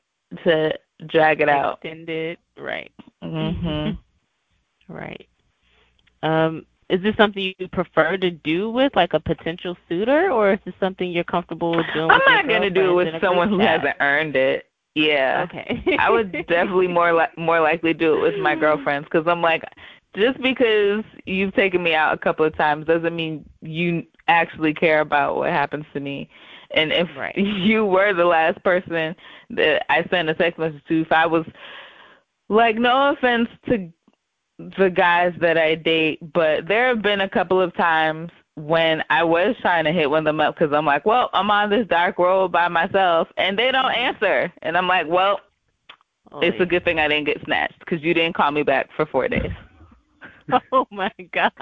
[0.44, 1.78] to drag it out.
[1.82, 2.38] Extended.
[2.58, 2.92] Right.
[3.22, 3.98] Mhm.
[4.88, 5.26] Right.
[6.22, 10.58] Um, is this something you prefer to do with like a potential suitor, or is
[10.66, 12.10] this something you're comfortable with doing?
[12.10, 13.80] I'm with not gonna do it girlfriends in a with someone who chat?
[13.80, 14.66] hasn't earned it.
[14.94, 15.46] Yeah.
[15.48, 15.96] Okay.
[15.98, 19.62] I would definitely more li- more likely do it with my girlfriends because I'm like,
[20.14, 25.00] just because you've taken me out a couple of times doesn't mean you actually care
[25.00, 26.28] about what happens to me.
[26.74, 27.36] And if Right.
[27.38, 29.14] you were the last person
[29.52, 31.44] that I sent a text message to, if I was
[32.48, 33.90] like, no offense to
[34.78, 39.24] the guys that I date, but there have been a couple of times when I
[39.24, 41.86] was trying to hit one of them up because I'm like, well, I'm on this
[41.88, 45.40] dark road by myself, and they don't answer, and I'm like, well,
[46.32, 46.62] Oh, it's yeah.
[46.62, 49.28] a good thing I didn't get snatched because you didn't call me back for four
[49.28, 49.50] days.
[50.72, 51.52] Oh my gosh.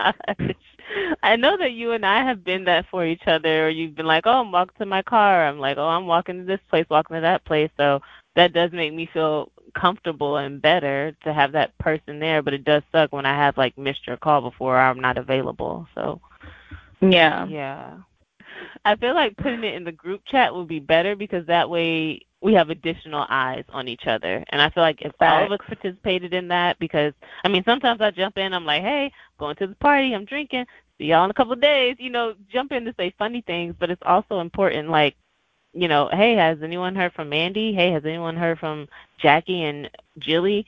[1.22, 4.07] I know that you and I have been that for each other, or you've been
[4.07, 5.46] like, oh, I'm walking to my car.
[5.46, 7.70] I'm like, oh, I'm walking to this place, walking to that place.
[7.76, 8.00] So
[8.37, 12.42] that does make me feel comfortable and better to have that person there.
[12.42, 15.18] But it does suck when I have like missed your call before or I'm not
[15.18, 15.87] available.
[15.94, 16.20] So
[17.00, 17.46] Yeah.
[17.46, 17.98] yeah.
[18.85, 22.23] I feel like putting it in the group chat would be better because that way
[22.40, 24.44] we have additional eyes on each other.
[24.51, 27.12] And I feel like if all of us participated in that, because
[27.44, 30.64] I mean, sometimes I jump in, I'm like, hey, going to the party, I'm drinking,
[30.99, 33.75] see y'all in a couple of days, you know, jump in to say funny things.
[33.79, 35.16] But it's also important, like,
[35.73, 37.73] you know, hey, has anyone heard from Mandy?
[37.75, 40.66] Hey, has anyone heard from Jackie and Jilly?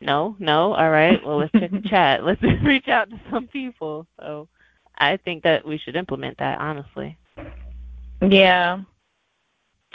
[0.00, 0.74] No, no.
[0.74, 1.24] All right.
[1.24, 2.24] Well, let's check the chat.
[2.24, 4.06] Let's reach out to some people.
[4.20, 4.48] So
[4.96, 7.18] I think that we should implement that, honestly.
[8.20, 8.80] Yeah.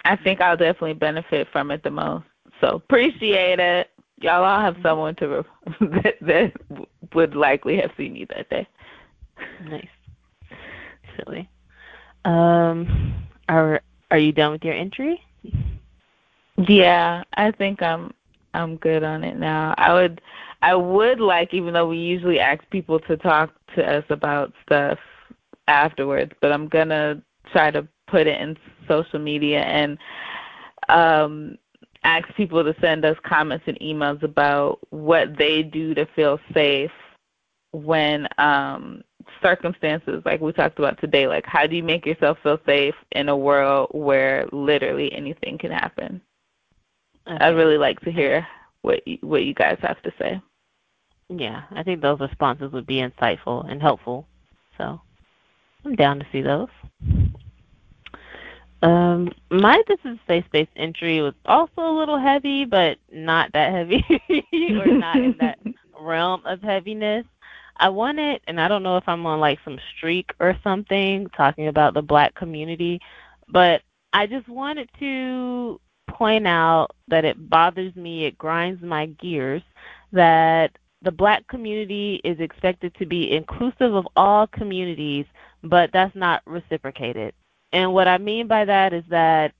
[0.05, 2.25] I think I'll definitely benefit from it the most.
[2.61, 3.89] So appreciate it.
[4.21, 5.43] Y'all all have someone to re-
[6.03, 6.53] that, that
[7.13, 8.67] would likely have seen you that day.
[9.65, 9.87] Nice.
[11.17, 11.49] Silly.
[12.25, 13.13] Um,
[13.49, 13.81] are
[14.11, 15.21] are you done with your entry?
[16.67, 18.13] Yeah, I think I'm
[18.53, 19.73] I'm good on it now.
[19.77, 20.21] I would
[20.61, 24.99] I would like even though we usually ask people to talk to us about stuff
[25.67, 28.55] afterwards, but I'm gonna try to put it in
[28.87, 29.97] social media and
[30.89, 31.57] um
[32.03, 36.91] ask people to send us comments and emails about what they do to feel safe
[37.71, 39.03] when um
[39.41, 43.29] circumstances like we talked about today like how do you make yourself feel safe in
[43.29, 46.21] a world where literally anything can happen
[47.25, 48.45] I'd really like to hear
[48.81, 50.41] what you, what you guys have to say.
[51.29, 54.27] Yeah, I think those responses would be insightful and helpful.
[54.77, 55.01] So
[55.85, 56.67] I'm down to see those.
[58.83, 63.71] Um, my This is Safe Space entry was also a little heavy, but not that
[63.71, 64.03] heavy,
[64.77, 65.57] or not in that
[65.99, 67.25] realm of heaviness.
[67.77, 71.69] I wanted, and I don't know if I'm on like some streak or something, talking
[71.69, 72.99] about the black community,
[73.47, 79.63] but I just wanted to point out that it bothers me, it grinds my gears,
[80.11, 85.25] that the black community is expected to be inclusive of all communities,
[85.63, 87.33] but that's not reciprocated.
[87.73, 89.53] And what I mean by that is that,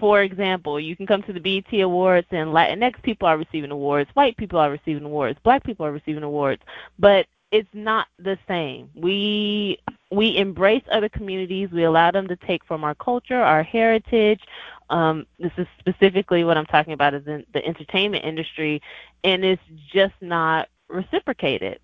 [0.00, 4.10] for example, you can come to the BET Awards and Latinx people are receiving awards,
[4.14, 6.62] white people are receiving awards, black people are receiving awards,
[6.98, 8.90] but it's not the same.
[8.96, 9.78] We
[10.10, 11.68] we embrace other communities.
[11.70, 14.40] We allow them to take from our culture, our heritage.
[14.90, 18.82] Um, this is specifically what I'm talking about is in the entertainment industry,
[19.22, 21.78] and it's just not reciprocated.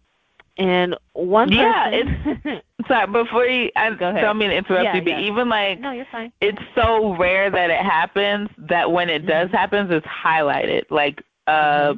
[0.59, 3.71] And one yeah, person, it's sorry before you.
[3.77, 4.21] I Go ahead.
[4.23, 5.21] don't mean to interrupt Yeah, you, but yeah.
[5.21, 6.33] even like no, you're fine.
[6.41, 9.55] it's so rare that it happens that when it does Mhm.
[9.55, 10.83] happen, it's highlighted.
[10.91, 11.95] Like uh,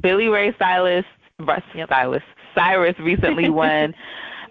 [0.00, 1.04] Billy Ray Cyrus,
[1.74, 1.88] Yep.
[1.90, 2.22] Cyrus,
[2.54, 3.94] Cyrus recently won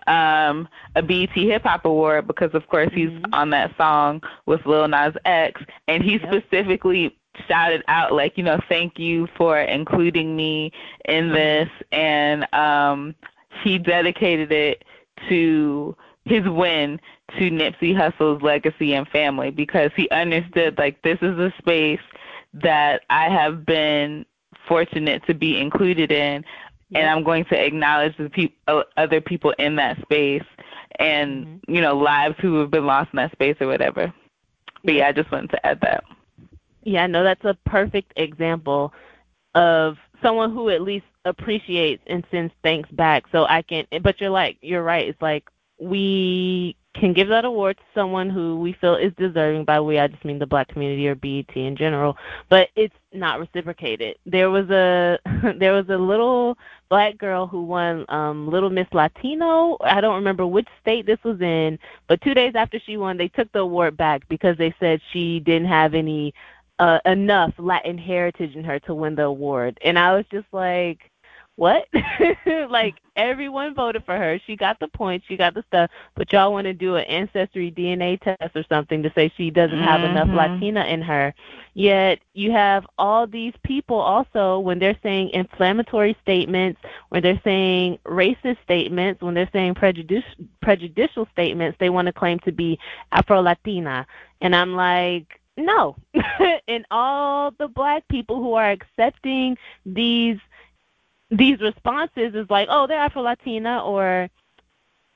[0.07, 3.29] um, a BET Hip Hop Award because, of course, he's Mhm.
[3.33, 6.43] on that song with Lil Nas X, and he Yep.
[6.43, 7.17] specifically
[7.48, 10.72] shouted out like, you know, thank you for including me
[11.06, 13.15] in this, and um,
[13.63, 14.84] he dedicated it
[15.30, 17.00] to his win
[17.38, 22.00] to Nipsey Hussle's legacy and family because he understood like this is a space
[22.54, 24.26] that I have been
[24.67, 26.46] fortunate to be included in
[26.96, 30.43] and I'm going to acknowledge the peop- uh, other people in that space
[31.00, 31.60] and Mhm.
[31.67, 34.13] you know lives who have been lost in that space or whatever.
[34.84, 36.04] But yeah, I just wanted to add that.
[36.84, 38.93] Yeah, no, that's a perfect example
[39.56, 43.24] of someone who at least appreciates and sends thanks back.
[43.32, 45.08] So I can, but you're like, you're right.
[45.08, 45.46] It's like
[45.80, 49.65] we can give that award to someone who we feel is deserving.
[49.65, 52.15] By we, I just mean the black community or BET in general.
[52.50, 54.17] But it's not reciprocated.
[54.26, 55.17] There was a
[55.58, 56.58] there was a little
[56.89, 59.78] black girl who won um Little Miss Latino.
[59.82, 63.30] I don't remember which state this was in, but two days after she won, they
[63.30, 66.34] took the award back because they said she didn't have any
[66.84, 69.80] uh, enough Latin heritage in her to win the award.
[69.86, 71.00] And I was just like,
[71.56, 71.88] what?
[72.69, 74.38] like everyone voted for her.
[74.46, 77.72] She got the points, she got the stuff, but y'all want to do an ancestry
[77.72, 80.36] DNA test or something to say she doesn't have enough Mhm.
[80.36, 81.34] Latina in her.
[81.74, 88.00] Yet you have all these people also when they're saying inflammatory statements, when they're saying
[88.06, 90.26] racist statements, when they're saying prejudice,
[90.62, 92.78] prejudicial statements, they want to claim to be
[93.13, 94.06] Afro Latina.
[94.41, 95.96] And I'm like, no.
[96.68, 100.38] and all the black people who are accepting these
[101.32, 104.30] these responses is like, oh, they're Afro Latina or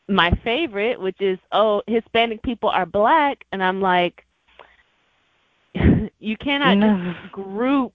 [0.10, 4.26] my favorite, which is, oh, Hispanic people are black and I'm like
[6.20, 7.14] you cannot No.
[7.14, 7.94] just group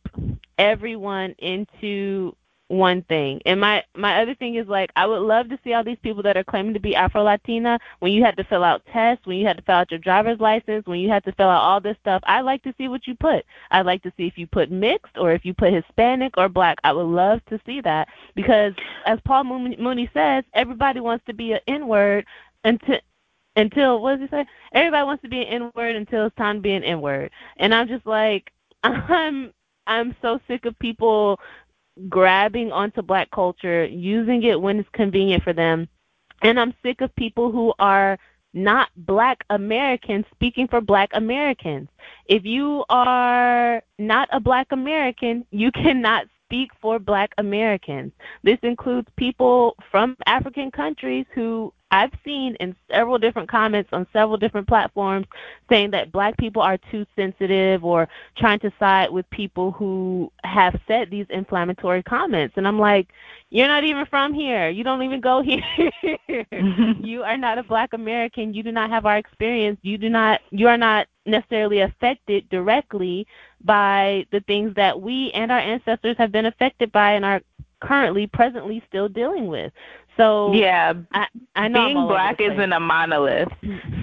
[0.59, 2.35] everyone into
[2.73, 3.41] one thing.
[3.45, 6.23] And my my other thing is like I would love to see all these people
[6.23, 9.37] that are claiming to be Afro Latina when you had to fill out tests, when
[9.37, 11.81] you had to fill out your driver's license, when you had to fill out all
[11.81, 12.23] this stuff.
[12.25, 13.45] I like to see what you put.
[13.71, 16.79] I'd like to see if you put mixed or if you put Hispanic or black.
[16.83, 18.73] I would love to see that because
[19.07, 22.25] as Paul Mooney says, everybody wants to be an N word
[22.65, 22.99] until
[23.55, 24.47] until what does he say?
[24.73, 27.31] Everybody wants to be an N word until it's time to be an N word.
[27.59, 28.51] And I'm just like
[28.83, 29.53] I'm
[29.87, 31.41] I'm so sick of people
[32.09, 35.89] grabbing onto black culture, using it when it's convenient for them.
[36.43, 38.19] And I'm sick of people who are
[38.55, 41.89] not black Americans speaking for black Americans.
[42.27, 48.13] If you are not a black American, you cannot speak for black Americans.
[48.43, 54.37] This includes people from African countries who I've seen in several different comments on several
[54.37, 55.27] different platforms
[55.71, 60.79] saying that black people are too sensitive or trying to side with people who have
[60.87, 62.55] said these inflammatory comments.
[62.57, 63.09] And I'm like,
[63.51, 64.71] you're not even from here.
[64.71, 65.63] You don't even go here.
[67.01, 68.55] you are not a black American.
[68.55, 69.79] You do not have our experience.
[69.83, 73.27] You do not you are not necessarily affected directly
[73.65, 77.41] by the things that we and our ancestors have been affected by and are
[77.81, 79.73] currently presently still dealing with.
[80.17, 83.49] So Yeah, I I know being black isn't a monolith.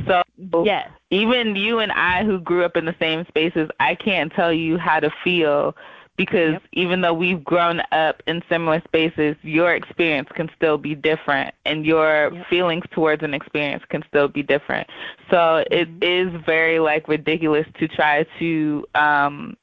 [0.08, 0.22] So
[0.66, 0.90] Yes.
[1.12, 4.78] even you and I who grew up in the same spaces, I can't tell you
[4.78, 5.76] how to feel
[6.20, 6.64] because Yep.
[6.74, 11.86] even though we've grown up in similar spaces, your experience can still be different and
[11.86, 12.48] your Yep.
[12.48, 14.86] feelings towards an experience can still be different.
[15.32, 16.04] So it Mhm.
[16.04, 19.56] is very like ridiculous to try to um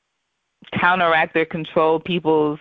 [0.73, 2.59] counteract or control people's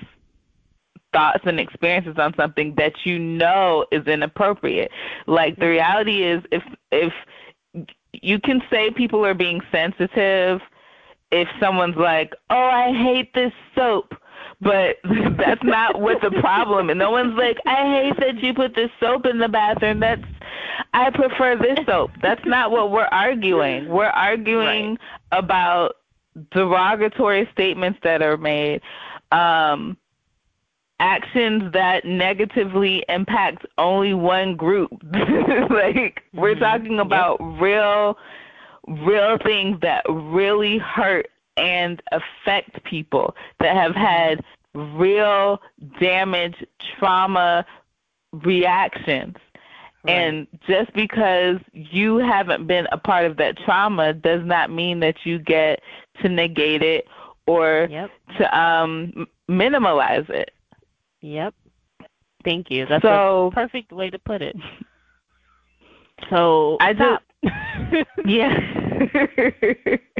[1.14, 4.92] thoughts and experiences on something that you know is inappropriate.
[5.26, 5.70] Like the Mhm.
[5.70, 7.14] reality is if if
[8.12, 10.60] you can say people are being sensitive
[11.42, 14.14] if someone's like, "Oh, I hate this soap."
[14.62, 14.98] But
[15.38, 16.96] that's not what the problem is.
[16.98, 20.24] No one's like, "I hate that you put this soap in the bathroom." That's
[20.94, 22.12] I prefer this soap.
[22.22, 23.90] That's not what we're arguing.
[23.90, 24.98] We're arguing
[25.32, 25.98] about
[26.52, 28.82] derogatory statements that are made.
[29.32, 29.98] Um
[31.00, 34.92] actions that negatively impact only one group.
[35.70, 36.60] like we're Mhm.
[36.60, 37.06] talking Yep.
[37.06, 38.18] about real
[38.88, 41.28] real things that really hurt
[41.58, 45.62] and affect people that have had real
[46.00, 46.56] damage,
[46.98, 47.66] trauma
[48.34, 49.36] reactions.
[50.08, 55.26] And just because you haven't been a part of that trauma does not mean that
[55.26, 55.82] you get
[56.22, 57.08] to negate it
[57.48, 58.12] or Yep.
[58.38, 60.52] to um minimalize it.
[61.22, 61.56] Yep.
[62.44, 62.86] Thank you.
[62.86, 64.56] That's So- a perfect way to put it.
[66.30, 67.24] So I stop.
[68.26, 68.60] Yeah.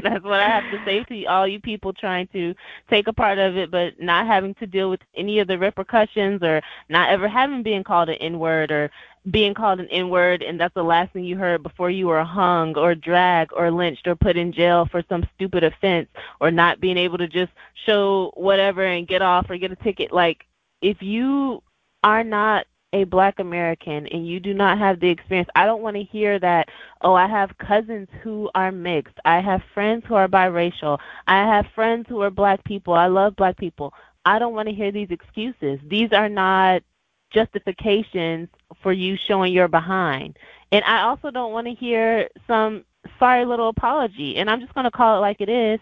[0.02, 2.54] That's what I have to say to you- all you people trying to
[2.88, 6.42] take a part of it, but not having to deal with any of the repercussions
[6.42, 8.90] or not ever having been called an N word or
[9.30, 12.22] being called an N word, and that's the last thing you heard before you were
[12.22, 16.08] hung or dragged or lynched or put in jail for some stupid offense
[16.40, 17.50] or not being able to just
[17.86, 20.12] show whatever and get off or get a ticket.
[20.12, 20.44] Like,
[20.82, 21.62] if you
[22.04, 22.66] are not
[22.96, 26.38] a black American and you do not have the experience, I don't want to hear
[26.38, 26.68] that,
[27.02, 29.16] oh, I have cousins who are mixed.
[29.24, 30.98] I have friends who are biracial.
[31.26, 32.94] I have friends who are black people.
[32.94, 33.92] I love black people.
[34.24, 35.78] I don't want to hear these excuses.
[35.86, 36.82] These are not
[37.30, 38.48] justifications
[38.82, 40.38] for you showing your behind.
[40.72, 42.84] And I also don't want to hear some
[43.18, 44.36] sorry little apology.
[44.36, 45.80] And I'm just going to call it like it is.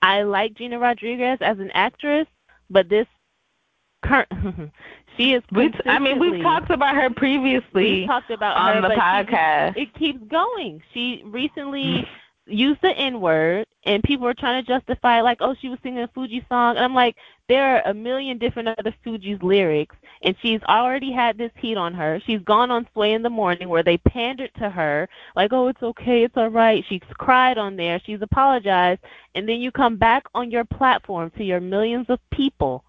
[0.00, 2.26] I like Gina Rodriguez as an actress,
[2.70, 3.06] but this
[4.02, 4.28] current
[5.18, 8.82] she is we I mean we've talked about her previously we talked about on her
[8.82, 9.76] the but she podcast.
[9.76, 10.82] it keeps going.
[10.94, 12.06] She recently mm.
[12.46, 16.02] used the N word, and people were trying to justify, like, oh, she was singing
[16.02, 16.76] a Fugees song.
[16.76, 17.16] And I'm like,
[17.48, 21.94] there are a million different other Fugees lyrics, and she's already had this heat on
[21.94, 22.20] her.
[22.26, 25.82] She's gone on Sway in the Morning where they pandered to her, like, oh, it's
[25.82, 26.84] okay, it's all right.
[26.88, 29.00] She's cried on there, she's apologized,
[29.34, 32.84] and then you come back on your platform to your millions of people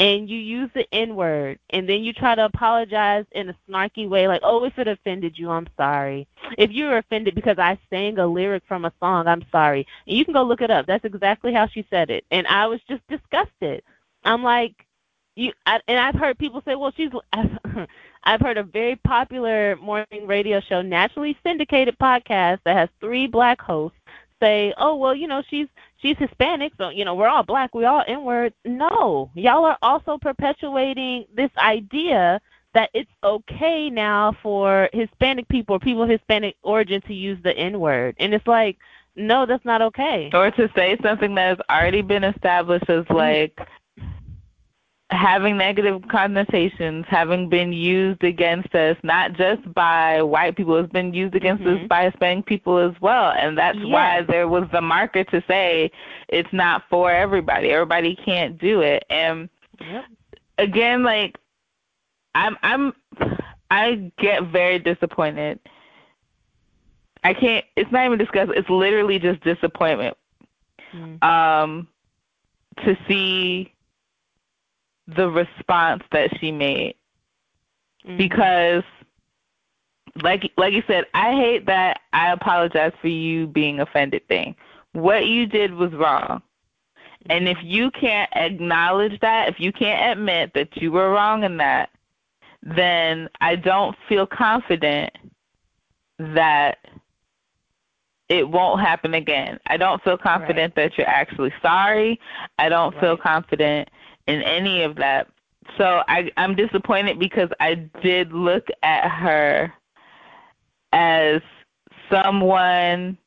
[0.00, 4.08] and you use the N word, and then you try to apologize in a snarky
[4.08, 6.28] way, like, oh, if it offended you, I'm sorry.
[6.56, 9.86] If you were offended because I sang a lyric from a song, I'm sorry.
[10.06, 10.86] And you can go look it up.
[10.86, 12.24] That's exactly how she said it.
[12.30, 13.82] And I was just disgusted.
[14.24, 14.86] I'm like,
[15.34, 17.10] you, I, and I've heard people say, well, she's,
[18.24, 23.60] I've heard a very popular morning radio show, nationally syndicated podcast that has three black
[23.60, 23.98] hosts
[24.40, 25.66] say, oh, well, you know, she's
[25.98, 28.54] she's Hispanic, so you know we're all black, we all N-word.
[28.64, 32.40] No, y'all are also perpetuating this idea
[32.74, 37.56] that it's okay now for Hispanic people or people of Hispanic origin to use the
[37.56, 38.78] N-word, and it's like,
[39.16, 40.30] no, that's not okay.
[40.32, 43.58] or to say something that has already been established as like
[45.10, 51.14] having negative connotations, having been used against us, not just by white people, it's been
[51.14, 51.88] used against us Mhm.
[51.88, 53.32] by Hispanic people as well.
[53.32, 55.90] And that's why there was the marker to say
[56.28, 57.70] it's not for everybody.
[57.70, 59.04] Everybody can't do it.
[59.08, 59.48] And
[59.80, 60.04] Yep.
[60.58, 61.38] again, like
[62.34, 62.92] I'm I'm
[63.70, 65.58] I get very disappointed.
[67.24, 70.16] I can't it's not even disgust it's literally just disappointment
[70.94, 71.22] Mm.
[71.22, 71.88] um
[72.84, 73.72] to see
[75.16, 76.94] the response that she made
[78.06, 78.18] Mhm.
[78.18, 78.84] because
[80.22, 84.54] like like you said i hate that i apologize for you being offended thing
[84.92, 86.42] what you did was wrong
[87.30, 91.56] and if you can't acknowledge that if you can't admit that you were wrong in
[91.56, 91.90] that
[92.62, 95.10] then i don't feel confident
[96.18, 96.78] that
[98.28, 99.58] it won't happen again.
[99.66, 102.20] I don't feel confident that you're actually sorry.
[102.58, 103.88] I don't feel confident
[104.28, 105.26] in any of that.
[105.76, 109.72] So I I'm disappointed because I did look at her
[110.92, 111.40] as
[112.10, 113.18] someone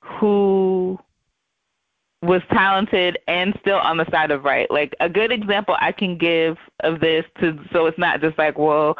[0.00, 0.98] who
[2.22, 4.70] was talented and still on the side of right.
[4.70, 8.58] Like a good example I can give of this to so it's not just like,
[8.58, 8.96] well,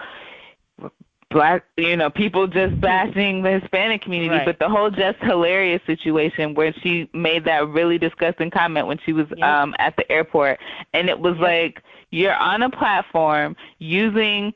[1.31, 4.45] black you know, people just bashing the Hispanic community, Right.
[4.45, 9.13] but the whole just hilarious situation where she made that really disgusting comment when she
[9.13, 9.47] was Yep.
[9.47, 10.59] um at the airport
[10.93, 11.43] and it was Yep.
[11.43, 14.53] like you're on a platform using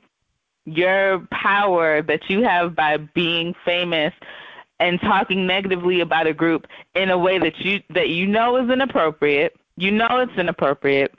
[0.66, 4.12] your power that you have by being famous
[4.80, 8.68] and talking negatively about a group in a way that you that you know is
[8.70, 9.54] inappropriate.
[9.76, 11.14] You know it's inappropriate.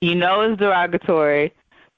[0.00, 1.52] You know it's derogatory,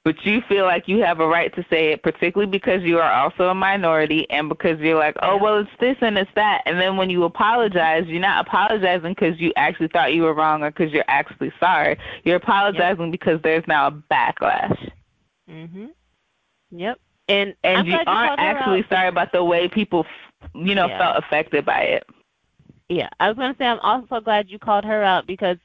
[0.07, 3.11] but you feel like you have a right to say it, particularly because you are
[3.11, 6.62] also a minority and because you're like, oh well, it's this and it's that.
[6.64, 10.62] And then when you apologize, you're not apologizing because you actually thought you were wrong
[10.62, 11.98] or because you're actually sorry.
[12.22, 14.92] You're apologizing because there's now a backlash.
[15.50, 15.88] Mhm.
[16.70, 17.00] Yep.
[17.28, 18.88] And and I'm you aren't actually out.
[18.88, 20.07] sorry about the way people,
[20.44, 20.98] f- you know, Yeah.
[20.98, 22.07] felt affected by it.
[22.88, 25.57] Yeah, I was gonna say I'm also glad you called her out because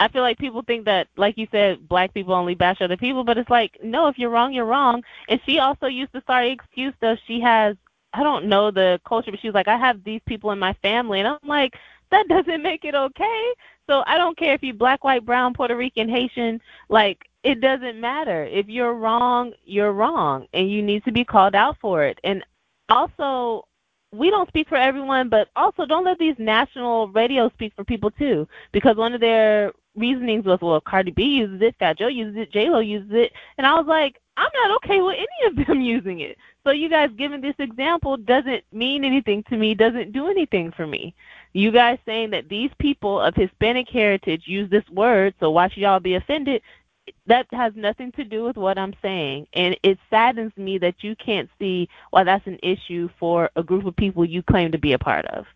[0.00, 3.22] I feel like people think that, like you said, black people only bash other people,
[3.22, 5.04] but it's like, no, if you're wrong, you're wrong.
[5.28, 7.76] And she also used the sorry excuse though she has
[8.12, 10.72] I don't know the culture, but she was like, I have these people in my
[10.82, 11.74] family and I'm like,
[12.10, 13.52] that doesn't make it okay.
[13.86, 18.00] So I don't care if you're black, white, brown, Puerto Rican, Haitian, like it doesn't
[18.00, 18.44] matter.
[18.44, 22.18] If you're wrong, you're wrong and you need to be called out for it.
[22.24, 22.42] And
[22.88, 23.66] also
[24.12, 28.10] we don't speak for everyone, but also don't let these national radios speak for people
[28.10, 32.36] too, because one of their reasonings was, well, Cardi B uses it, Fat Joe uses
[32.36, 35.66] it, J Lo uses it, and I was like, I'm not okay with any of
[35.66, 36.38] them using it.
[36.64, 40.86] So you guys giving this example doesn't mean anything to me, doesn't do anything for
[40.86, 41.14] me.
[41.52, 45.78] You guys saying that these people of Hispanic heritage use this word, so why should
[45.78, 46.62] y'all be offended?
[47.26, 49.46] that has nothing to do with what I'm saying.
[49.52, 53.84] And it saddens me that you can't see why that's an issue for a group
[53.86, 55.46] of people you claim to be a part of.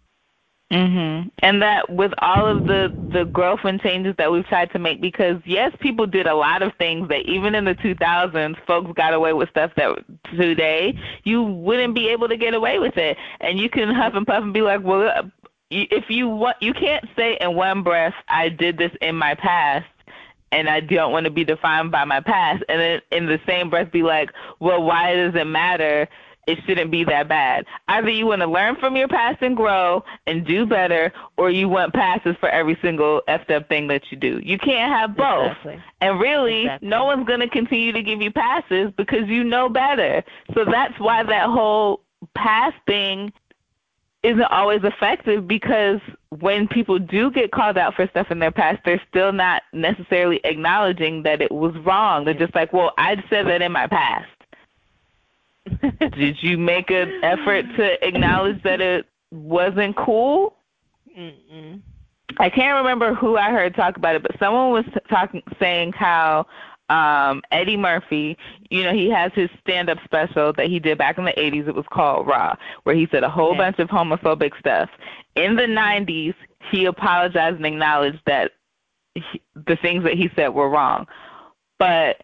[0.75, 1.31] Mhm.
[1.41, 5.01] And that with all of the the growth and changes that we've tried to make
[5.01, 9.15] because yes, people did a lot of things that even in the 2000s folks got
[9.15, 9.97] away with stuff that
[10.37, 10.95] today
[11.25, 13.17] you wouldn't be able to get away with it.
[13.41, 15.31] And you can huff and puff and be like, "Well,
[15.71, 19.87] if you want you can't say in one breath I did this in my past
[20.53, 22.65] and I don't want to be defined by my past.
[22.69, 26.09] And then in the same breath be like, well, why does it matter?
[26.47, 27.65] It shouldn't be that bad.
[27.89, 31.69] Either you want to learn from your past and grow and do better, or you
[31.69, 34.41] want passes for every single effed up thing that you do.
[34.43, 35.51] You can't have both.
[35.51, 35.83] Exactly.
[36.01, 36.89] And really, exactly.
[36.89, 40.23] no one's going to continue to give you passes because you know better.
[40.55, 42.01] So that's why that whole
[42.35, 43.33] pass thing
[44.25, 46.01] isn't always effective because
[46.41, 50.41] when people do get called out for stuff in their past, they're still not necessarily
[50.45, 52.25] acknowledging that it was wrong.
[52.25, 54.29] They're just like, well, I said that in my past.
[56.17, 60.57] Did you make an effort to acknowledge that it wasn't cool?
[61.19, 61.81] Mm-mm.
[62.39, 66.47] I can't remember who I heard talk about it, but someone was talking saying how
[66.91, 68.37] um Eddie Murphy,
[68.71, 71.69] you know, he has his stand up special that he did back in the 80s.
[71.69, 74.91] It was called Raw, where he said a whole bunch of homophobic stuff.
[75.35, 76.35] In the 90s,
[76.71, 78.53] he apologized and acknowledged that
[79.15, 81.07] he, the things that he said were wrong.
[81.79, 82.23] But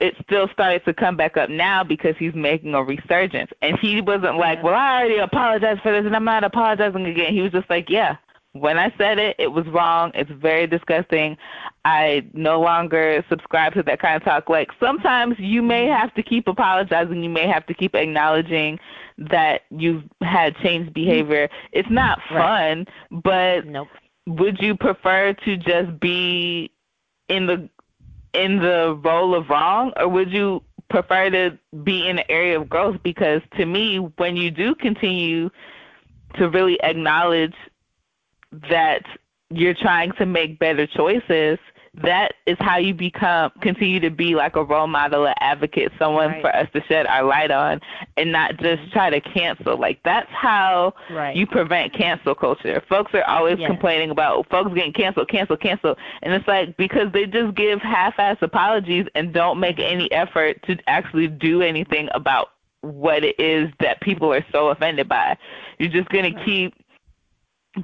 [0.00, 3.50] it still started to come back up now because he's making a resurgence.
[3.62, 7.32] And he wasn't like, well, I already apologized for this and I'm not apologizing again.
[7.32, 8.16] He was just like, yeah,
[8.52, 10.12] when I said it, it was wrong.
[10.14, 11.36] It's very disgusting.
[11.84, 14.48] I no longer subscribe to that kind of talk.
[14.48, 16.00] Like sometimes you may mm-hmm.
[16.00, 17.22] have to keep apologizing.
[17.22, 18.78] You may have to keep acknowledging
[19.18, 21.04] that you've had changed mm-hmm.
[21.04, 21.48] behavior.
[21.72, 23.22] It's not fun, right.
[23.22, 23.88] but nope.
[24.26, 26.70] would you prefer to just be
[27.28, 27.68] in the
[28.36, 32.68] in the role of wrong, or would you prefer to be in the area of
[32.68, 32.96] growth?
[33.02, 35.50] Because to me, when you do continue
[36.34, 37.54] to really acknowledge
[38.70, 39.02] that
[39.50, 41.58] you're trying to make better choices,
[42.02, 46.28] that is how you become continue to be like a role model, an advocate, someone
[46.28, 46.42] right.
[46.42, 47.80] for us to shed our light on
[48.16, 48.90] and not just mm-hmm.
[48.92, 49.78] try to cancel.
[49.78, 51.34] Like that's how right.
[51.34, 52.82] you prevent cancel culture.
[52.88, 53.68] Folks are always yes.
[53.68, 55.96] complaining about folks getting canceled, cancel, cancel.
[56.22, 59.94] And it's like because they just give half ass apologies and don't make mm-hmm.
[59.94, 62.48] any effort to actually do anything about
[62.82, 65.36] what it is that people are so offended by.
[65.78, 66.44] You're just gonna right.
[66.44, 66.74] keep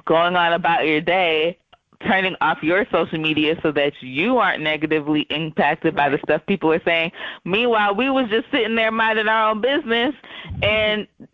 [0.05, 1.57] going on about your day,
[2.03, 6.71] turning off your social media so that you aren't negatively impacted by the stuff people
[6.71, 7.11] are saying.
[7.45, 10.13] Meanwhile, we was just sitting there minding our own business,
[10.61, 11.07] and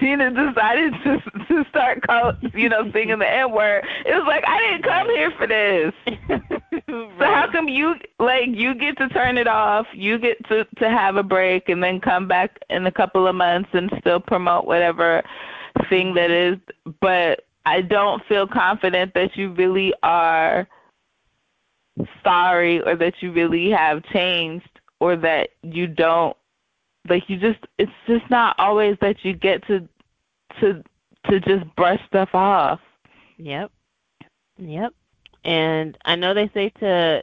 [0.00, 3.84] Gina decided to to start call, you know singing the N word.
[4.06, 5.92] It was like I didn't come here for this.
[6.28, 6.42] right.
[7.18, 10.90] So how come you like you get to turn it off, you get to to
[10.90, 14.66] have a break, and then come back in a couple of months and still promote
[14.66, 15.22] whatever
[15.88, 16.58] thing that is,
[17.00, 20.66] but I don't feel confident that you really are
[22.24, 26.36] sorry or that you really have changed or that you don't
[27.08, 29.86] like you just it's just not always that you get to
[30.60, 30.82] to
[31.30, 32.80] to just brush stuff off.
[33.38, 33.70] Yep.
[34.58, 34.94] Yep.
[35.44, 37.22] And I know they say to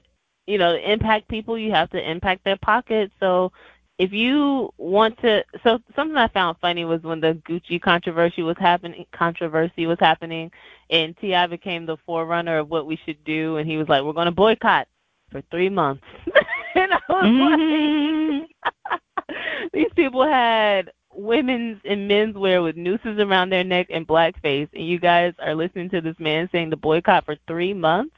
[0.49, 3.13] you know, impact people you have to impact their pockets.
[3.19, 3.51] So
[3.99, 8.55] if you want to so something I found funny was when the Gucci controversy was
[8.57, 10.51] happening controversy was happening
[10.89, 11.45] and T.I.
[11.47, 14.87] became the forerunner of what we should do and he was like, We're gonna boycott
[15.29, 16.03] for three months
[16.75, 18.39] and I was mm-hmm.
[18.39, 19.01] like
[19.73, 24.87] These people had women's and men's wear with nooses around their neck and blackface and
[24.87, 28.15] you guys are listening to this man saying to boycott for three months.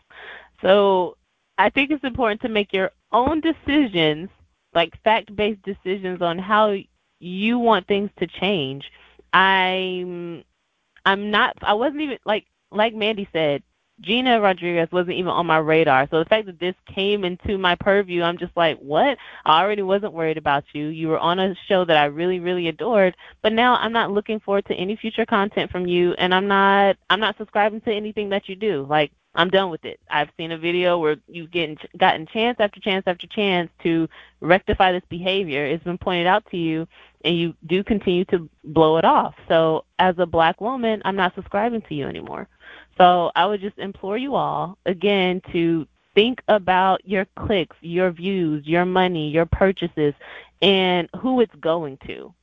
[0.61, 1.17] So
[1.57, 4.29] I think it's important to make your own decisions
[4.73, 6.75] like fact based decisions on how
[7.19, 8.91] you want things to change.
[9.33, 10.43] I'm
[11.05, 13.63] I'm not I wasn't even like like Mandy said,
[14.01, 16.07] Gina Rodriguez wasn't even on my radar.
[16.09, 19.17] So the fact that this came into my purview, I'm just like, what?
[19.45, 20.87] I already wasn't worried about you.
[20.87, 24.39] You were on a show that I really, really adored, but now I'm not looking
[24.39, 28.29] forward to any future content from you, and I'm not, I'm not subscribing to anything
[28.29, 28.85] that you do.
[28.89, 29.99] Like, I'm done with it.
[30.09, 34.09] I've seen a video where you've getting, gotten chance after chance after chance to
[34.41, 35.65] rectify this behavior.
[35.65, 36.85] It's been pointed out to you,
[37.23, 39.35] and you do continue to blow it off.
[39.47, 42.49] So, as a black woman, I'm not subscribing to you anymore.
[42.97, 48.67] So, I would just implore you all, again, to think about your clicks, your views,
[48.67, 50.13] your money, your purchases,
[50.61, 52.33] and who it's going to,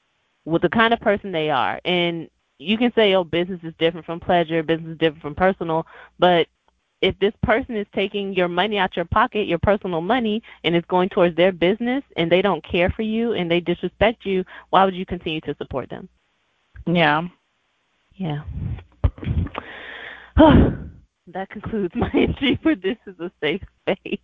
[0.47, 1.81] with the kind of person they are.
[1.85, 5.87] And you can say, oh, business is different from pleasure, business is different from personal,
[6.19, 6.49] but
[7.01, 10.75] if this person is taking your money out of your pocket, your personal money, and
[10.75, 14.45] it's going towards their business and they don't care for you and they disrespect you,
[14.71, 16.09] why would you continue to support them?
[16.87, 17.23] Yeah.
[18.15, 18.43] Yeah.
[21.29, 24.19] that concludes my entry for This is a Safe Space.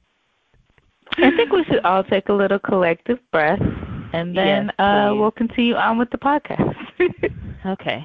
[1.19, 3.61] I think we should all take a little collective breath
[4.13, 6.75] and then Yes, uh, we'll continue on with the podcast.
[7.67, 8.05] Okay.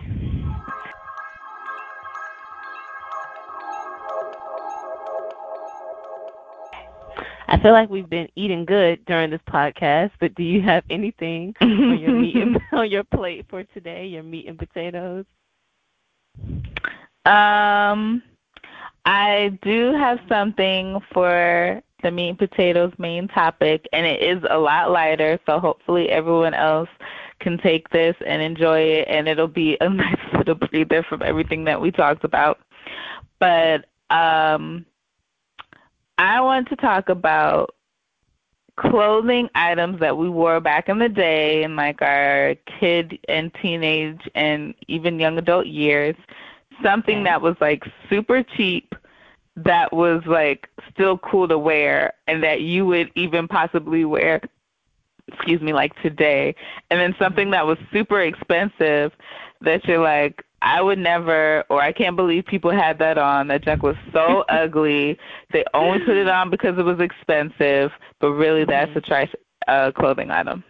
[7.52, 11.56] I feel like we've been eating good during this podcast, but do you have anything
[11.62, 14.06] on your meat and, on your plate for today?
[14.06, 15.26] Your meat and potatoes.
[17.26, 18.22] Um,
[19.04, 24.58] I do have something for the meat and potatoes main topic, and it is a
[24.58, 26.90] lot lighter, so hopefully everyone else
[27.40, 31.64] can take this and enjoy it, and it'll be a nice little breather from everything
[31.64, 32.60] that we talked about.
[33.40, 34.86] But um,
[36.20, 37.74] I want to talk about
[38.76, 44.20] clothing items that we wore back in the day in like our kid and teenage
[44.36, 46.18] and even young adult years.
[46.84, 48.94] Something that was like super cheap
[49.56, 54.42] that was like still cool to wear and that you would even possibly wear
[55.32, 56.54] excuse me like today.
[56.90, 59.14] And then something that was super expensive
[59.62, 63.64] that you're like I would never or I can't believe people had that on that
[63.64, 65.18] junk was so ugly
[65.54, 69.34] they only put it on because it was expensive but really that's a trash
[69.68, 70.64] uh clothing item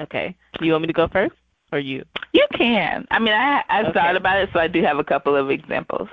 [0.00, 0.36] Okay.
[0.58, 1.34] Do you want me to go first
[1.72, 2.04] or you?
[2.32, 3.94] you can I mean I I've Okay.
[3.94, 6.08] thought about it so I do have a couple of examples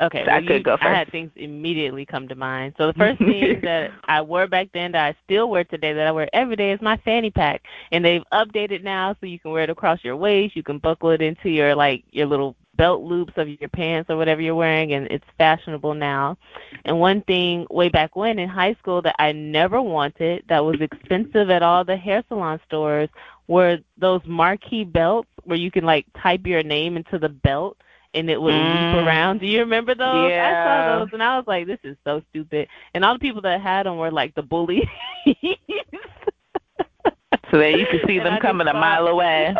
[0.00, 2.74] Okay, So I could you, go I had things immediately come to mind.
[2.76, 6.06] So the first thing that I wore back then that I still wear today that
[6.06, 9.52] I wear every day is my fanny pack, and they've updated now so you can
[9.52, 10.54] wear it across your waist.
[10.54, 14.18] You can buckle it into your like your little belt loops of your pants or
[14.18, 16.36] whatever you're wearing, and it's fashionable now.
[16.84, 20.80] And one thing way back when in high school that I never wanted that was
[20.80, 23.08] expensive at all the hair salon stores
[23.48, 27.78] were those marquee belts where you can like type your name into the belt
[28.16, 28.94] and it would Mm.
[28.94, 29.38] loop around.
[29.40, 30.30] Do you remember those?
[30.30, 30.48] Yeah.
[30.48, 32.68] I saw those and I was like, this is so stupid.
[32.94, 34.88] And all the people that had them were like the bullies.
[37.50, 39.54] So that you could see And them I coming a mile away.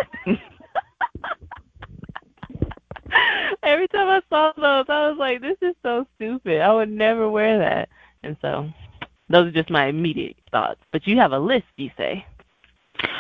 [3.63, 6.61] Every time I saw those, I was like, this is so stupid.
[6.61, 7.89] I would never wear that.
[8.25, 8.69] And so,
[9.29, 10.81] those are just my immediate thoughts.
[10.93, 12.27] But you have a list, you say?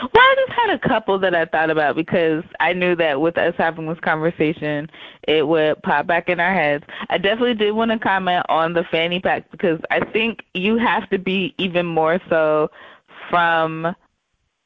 [0.02, 3.38] Well, I just had a couple that I thought about because I knew that with
[3.38, 4.90] us having this conversation,
[5.26, 6.84] it would pop back in our heads.
[7.08, 11.08] I definitely did want to comment on the fanny pack because I think you have
[11.10, 12.70] to be even more so
[13.30, 13.94] from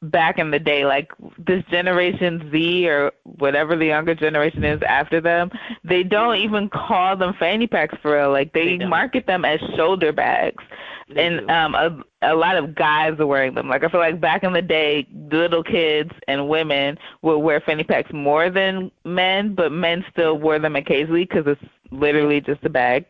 [0.03, 5.21] back in the day, like this generation Z or whatever the younger generation is after
[5.21, 5.51] them,
[5.85, 8.31] they don't even call them fanny packs for real.
[8.31, 10.63] Like they, They market them as shoulder bags.
[11.09, 11.49] They and do.
[11.49, 13.69] um a a lot of guys are wearing them.
[13.69, 17.85] Like I feel like back in the day, little kids and women would wear fanny
[17.85, 22.71] packs more than men, but men still wore them occasionally because it's literally just a
[22.71, 23.07] bag.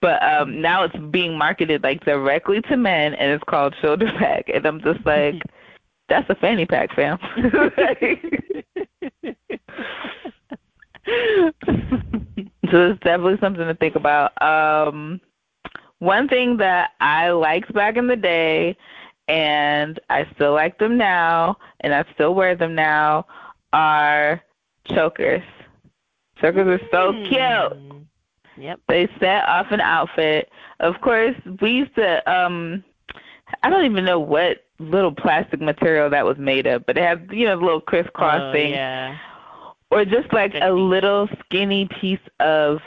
[0.00, 4.50] But um now it's being marketed like directly to men, and it's called shoulder bag,
[4.52, 5.40] and I'm just like,
[6.08, 7.18] that's a fanny pack, fam.
[12.70, 14.30] so it's definitely something to think about.
[14.42, 15.20] Um,
[15.98, 18.76] one thing that I liked back in the day,
[19.28, 23.26] and I still like them now, and I still wear them now,
[23.72, 24.42] are
[24.86, 25.42] chokers.
[26.40, 27.38] Chokers are so cute.
[27.40, 28.04] Mm.
[28.56, 28.80] Yep.
[28.88, 30.50] They set off an outfit.
[30.80, 32.84] Of course, we used to um
[33.62, 37.28] I don't even know what little plastic material that was made of, but it had
[37.32, 39.16] you know the little crisscross oh, thing Yeah.
[39.90, 42.78] or just like a little skinny piece of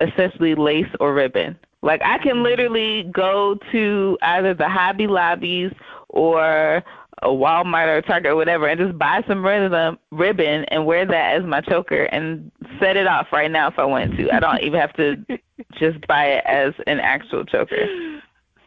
[0.00, 1.58] essentially lace or ribbon.
[1.82, 2.42] Like I can Mhm.
[2.42, 5.72] literally go to either the Hobby Lobbies
[6.08, 6.82] or
[7.22, 11.34] a Walmart or Target or whatever and just buy some rhythm ribbon and wear that
[11.36, 14.30] as my choker and set it off right now if I wanted to.
[14.34, 15.16] I don't even have to
[15.78, 17.86] just buy it as an actual choker.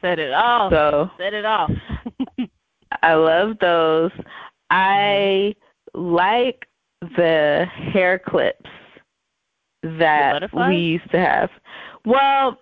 [0.01, 0.71] Set it off.
[0.71, 1.71] So Set it off.
[3.03, 4.11] I love those.
[4.69, 5.55] I
[5.93, 6.67] like
[7.01, 8.69] the hair clips
[9.83, 11.49] that we used to have.
[12.05, 12.57] Well,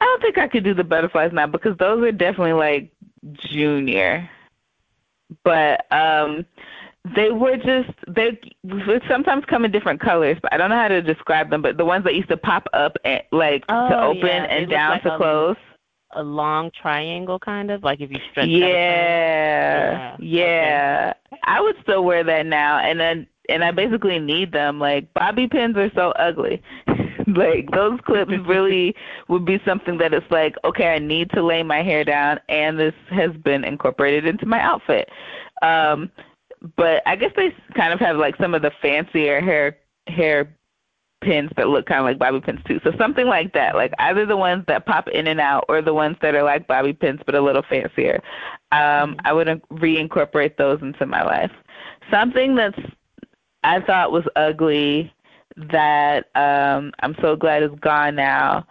[0.00, 2.92] I don't think I could do the butterflies now because those are definitely like
[3.32, 4.28] junior.
[5.44, 6.44] But um
[7.16, 10.88] they were just they would sometimes come in different colors, but I don't know how
[10.88, 11.62] to describe them.
[11.62, 14.68] But the ones that used to pop up and like to Oh, open yeah, and
[14.70, 15.56] down like to a- close.
[16.14, 21.12] A long triangle kind of like if you stretch Yeah, Yeah, yeah.
[21.44, 24.78] I would still wear that now, and then and I basically need them.
[24.78, 26.62] Like bobby pins are so ugly.
[27.26, 28.94] like those clips really
[29.28, 32.78] would be something that it's like, okay, I need to lay my hair down, and
[32.78, 35.08] this has been incorporated into my outfit.
[35.62, 36.10] Um,
[36.76, 40.56] but I guess they kind of have like some of the fancier hair hair
[41.22, 42.80] pins that look kind of like bobby pins too.
[42.84, 45.94] So something like that, like either the ones that pop in and out or the
[45.94, 48.22] ones that are like bobby pins but a little fancier.
[48.72, 51.52] Um, I would reincorporate those into my life.
[52.10, 52.78] Something that's
[53.64, 55.12] I thought was ugly
[55.56, 58.66] that um, I'm so glad is gone now.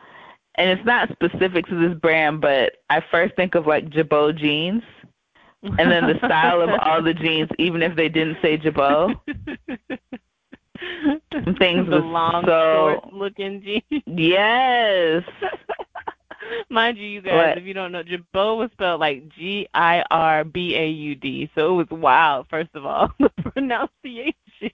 [0.55, 4.83] And it's not specific to this brand, but I first think of like Girbaud jeans
[5.63, 9.15] and then the style of all the jeans, even if they didn't say Girbaud.
[11.59, 14.03] Things the was long so- short looking jeans.
[14.05, 15.23] Yes.
[16.69, 17.57] Mind you, you guys, What?
[17.57, 21.49] if you don't know, Girbaud was spelled like G I R B A U D,
[21.55, 22.47] so it was wild.
[22.49, 24.71] First of all, the pronunciation.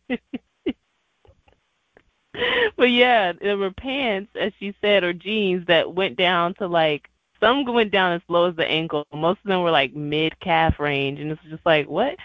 [2.78, 7.10] but yeah, there were pants, as she said, or jeans that went down to like
[7.40, 9.06] some went down as low as the ankle.
[9.14, 12.16] Most of them were like mid calf range, and it's just like what?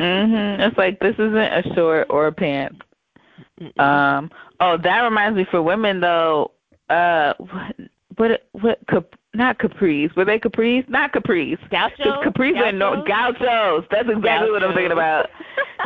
[0.00, 0.60] Mhm.
[0.60, 2.78] It's like this isn't a short or a pants.
[3.78, 4.30] Um.
[4.60, 5.46] Oh, that reminds me.
[5.50, 6.52] For women though,
[6.88, 10.14] uh, what what what cap, not capris?
[10.16, 10.88] Were they capris?
[10.88, 11.58] Not capris.
[11.70, 12.24] Gauchos?
[12.24, 13.38] Capris are no Gauchos?
[13.38, 13.84] gauchos.
[13.90, 15.28] That's exactly what I'm thinking about.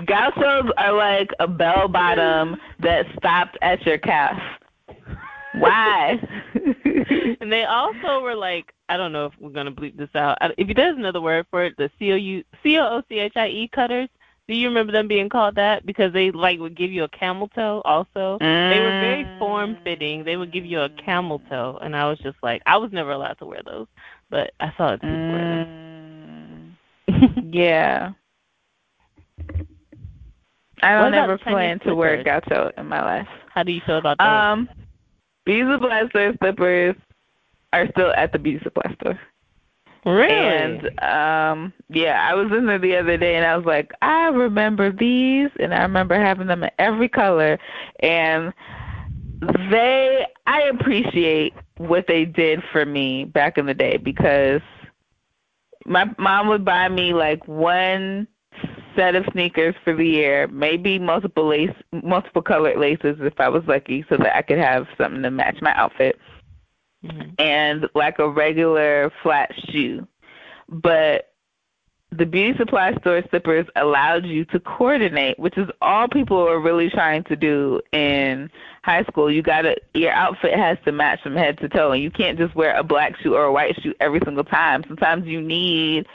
[0.07, 4.41] Gauchos are like a bell bottom that stopped at your calf.
[5.59, 6.19] Why?
[7.45, 10.38] and they also were like, I don't know if we're gonna bleep this out.
[10.57, 13.34] If there's another word for it, the C O U C O O C H
[13.36, 14.09] I E cutters.
[14.49, 15.84] Do you remember them being called that?
[15.84, 17.82] Because they like would give you a camel toe.
[17.84, 20.24] Also, they were very form fitting.
[20.24, 23.11] They would give you a camel toe, and I was just like, I was never
[23.11, 23.88] allowed to wear those,
[24.30, 26.76] but I saw people wear them.
[27.11, 28.12] Mm, yeah.
[30.82, 33.28] I don't ever plan to wear gaucho in my life.
[33.53, 34.26] How do you feel about those?
[34.26, 34.68] Um,
[35.45, 36.97] these Supply Store slippers
[37.75, 39.18] are still at the Beauty Supply Store.
[40.05, 40.33] really?
[40.33, 44.29] And um yeah, I was in there the other day and I was like, I
[44.29, 47.59] remember these and I remember having them in every color
[48.01, 48.53] and
[49.70, 54.61] they I appreciate what they did for me back in the day because
[55.87, 58.27] my mom would buy me like one
[58.97, 63.62] set of sneakers for the year, maybe multiple lace multiple colored laces if I was
[63.66, 66.18] lucky so that I could have something to match my outfit
[67.05, 67.34] Mhm.
[67.38, 70.07] and like a regular flat shoe.
[70.68, 71.30] But
[72.11, 76.88] the beauty supply store slippers allowed you to coordinate, which is all people are really
[76.88, 78.50] trying to do in
[78.82, 79.30] high school.
[79.30, 82.55] You gotta your outfit has to match from head to toe and you can't just
[82.55, 84.84] wear a black shoe or a white shoe every single time.
[84.86, 86.07] Sometimes you need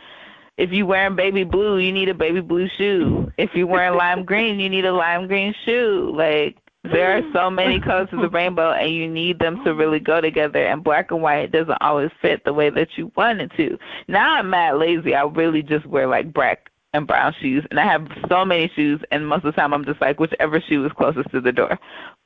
[0.57, 3.31] if you're wearing baby blue, you need a baby blue shoe.
[3.37, 6.13] If you're wearing lime green, you need a lime green shoe.
[6.15, 9.99] Like there are so many colors of the rainbow and you need them to really
[9.99, 13.51] go together and black and white doesn't always fit the way that you want it
[13.57, 13.77] to.
[14.07, 15.13] Now I'm mad lazy.
[15.13, 19.01] I really just wear like black and brown shoes and I have so many shoes
[19.11, 21.77] and most of the time I'm just like whichever shoe is closest to the door.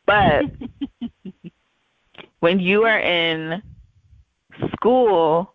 [0.06, 0.45] But
[2.39, 3.62] when you are in
[4.76, 5.54] school,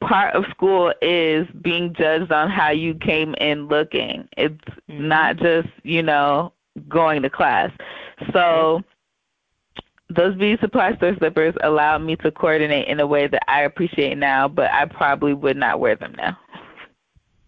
[0.00, 4.28] part of school is being judged on how you came in looking.
[4.36, 4.54] It's
[4.88, 5.00] Mhm.
[5.00, 6.52] not just, you know,
[6.88, 7.70] going to class.
[8.32, 8.82] So
[10.08, 14.16] those beauty supply store slippers allowed me to coordinate in a way that I appreciate
[14.16, 16.38] now, but I probably would not wear them now.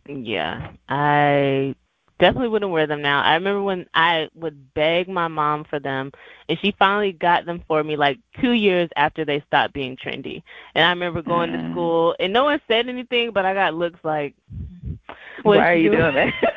[0.09, 1.74] Yeah, I
[2.18, 3.22] definitely wouldn't wear them now.
[3.22, 6.11] I remember when I would beg my mom for them,
[6.49, 10.43] and she finally got them for me like two years after they stopped being trendy.
[10.74, 11.70] And I remember going to Mm.
[11.70, 14.35] school, and no one said anything, but I got looks like,
[15.43, 16.32] Why are you doing that?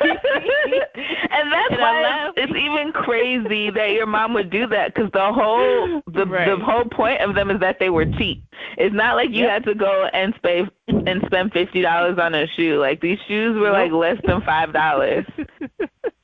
[1.30, 5.32] and that's And why it's even crazy that your mom would do that because the
[5.32, 6.48] whole the Right.
[6.48, 8.44] the whole point of them is that they were cheap.
[8.78, 9.50] It's not like you Yep.
[9.50, 12.78] had to go and spend and spend fifty dollars on a shoe.
[12.80, 15.24] Like these shoes were like less than five dollars.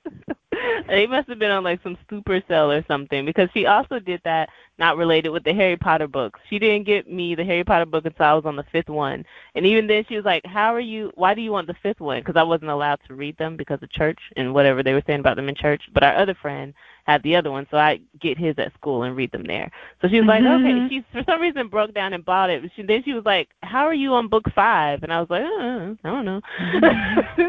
[0.89, 4.49] They must have been on like some Supercell or something because she also did that
[4.79, 6.41] not related with the Harry Potter books.
[6.49, 9.25] She didn't get me the Harry Potter book until I was on the fifth one,
[9.55, 11.13] and even then she was like, "How are you?
[11.15, 13.83] Why do you want the fifth one?" Because I wasn't allowed to read them because
[13.83, 15.83] of church and whatever they were saying about them in church.
[15.93, 16.75] But our other friend
[17.09, 19.71] had the other one, so I get his at school and read them there.
[20.03, 20.61] So she was like, Mhm.
[20.61, 22.71] "Okay." She for some reason broke down and bought it.
[22.77, 25.03] She, then she was like, "How are you on book five?
[25.03, 26.41] And I was like, uh, "I don't know."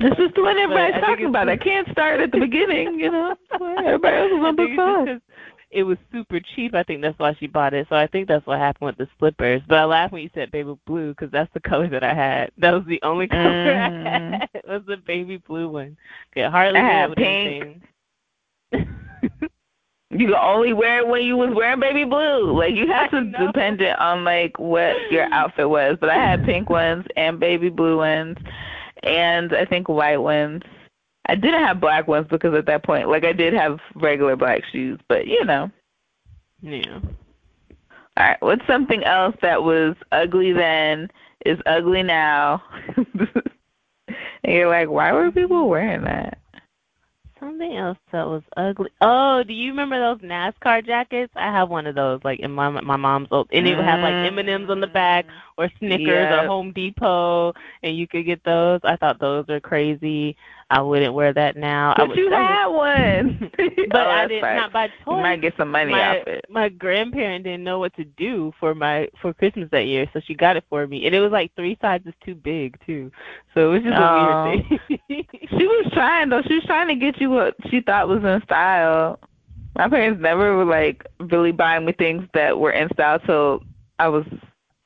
[0.00, 1.48] This is the one everybody's talking about.
[1.48, 3.36] I can't start at the beginning, you know.
[3.84, 5.20] Everybody else is on book think it's just five.
[5.70, 6.74] it was super cheap.
[6.74, 7.86] I think that's why she bought it.
[7.90, 9.60] So I think that's what happened with the slippers.
[9.68, 12.50] But I laughed when you said baby blue because that's the color that I had.
[12.58, 14.06] That was the only color Mhm.
[14.06, 14.48] I had.
[14.54, 15.96] It was the baby blue one.
[16.32, 17.28] Okay, hardly I had pink.
[17.28, 17.82] anything.
[20.10, 22.56] You could only wear it when you was wearing baby blue.
[22.56, 25.98] Like you have to depend it on like what your outfit was.
[26.00, 28.36] But I had pink ones and baby blue ones,
[29.02, 30.62] and I think white ones.
[31.28, 34.62] I didn't have black ones because at that point, like I did have regular black
[34.70, 35.70] shoes, but you know.
[36.62, 37.00] yeah.
[38.18, 41.10] All right, what's something else that was ugly then
[41.44, 42.62] is ugly now?
[42.96, 46.38] and you're like, why were people wearing that?
[47.46, 48.90] Something else that was ugly.
[49.00, 51.32] Oh, do you remember those NASCAR jackets?
[51.36, 54.00] I have one of those, like in my my mom's old, and it would have
[54.00, 55.30] like M and M's on the back, mm.
[55.58, 56.44] Or Snickers, Yep.
[56.44, 57.52] or Home Depot,
[57.82, 58.80] and you could get those.
[58.84, 60.36] I thought those are crazy.
[60.68, 61.92] I wouldn't wear that now.
[61.92, 63.50] I But would, you I would- had one.
[63.90, 64.56] but Oh, I did fine.
[64.56, 66.44] not by You might get some money my off it.
[66.50, 70.34] my grandparent didn't know what to do for my for Christmas that year, so she
[70.34, 73.10] got it for me, and it was like three sizes too big too.
[73.54, 74.04] So it was just Oh.
[74.04, 74.96] a weird oh.
[75.08, 75.26] thing.
[75.58, 76.42] She was trying though.
[76.42, 79.20] She was trying to get you what she thought was in style.
[79.76, 83.62] My parents never were like really buying me things that were in style till
[83.98, 84.24] I was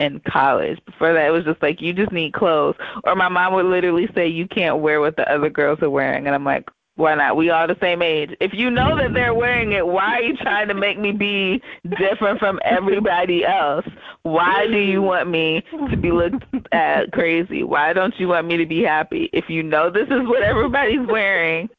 [0.01, 0.81] in college.
[0.87, 2.77] Before that, it was just like you just need clothes.
[3.05, 6.27] Or my mom would literally say you can't wear what the other girls are wearing,
[6.27, 7.37] and I'm like, why not?
[7.37, 8.31] We all the same age.
[8.41, 11.63] If you know that they're wearing it, why are you trying to make me be
[11.99, 13.87] different from everybody else?
[14.23, 17.63] Why do you want me to be looked at crazy?
[17.63, 19.31] Why don't you want me to be happy?
[19.33, 21.71] If you know this is what everybody's wearing,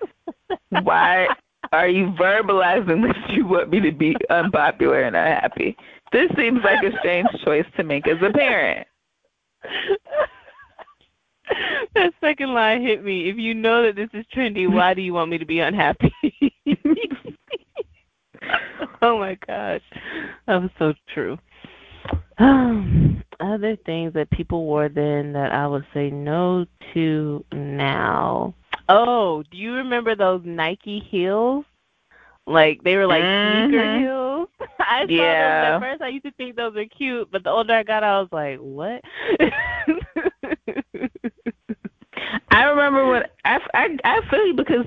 [0.82, 1.28] why
[1.72, 5.78] are you verbalizing that you want me to be unpopular and unhappy?
[6.12, 8.88] This seems like a strange choice to make as a parent.
[11.96, 13.30] that second line hit me.
[13.30, 16.14] If you know that this is trendy, why do you want me to be unhappy?
[19.02, 19.82] oh my gosh.
[20.48, 21.38] That was so true.
[23.40, 28.54] Other things that people wore then that I would say no to now.
[28.90, 31.66] Oh, do you remember those Nike heels?
[32.48, 33.86] Like they were like sneaker Mhm.
[33.86, 34.50] heels.
[34.80, 35.36] I saw Yeah.
[35.36, 36.02] those at first.
[36.02, 38.58] I used to think those were cute, but the older I got, I was like,
[38.60, 39.02] "What?"
[42.52, 44.86] I remember when I, I, I feel you because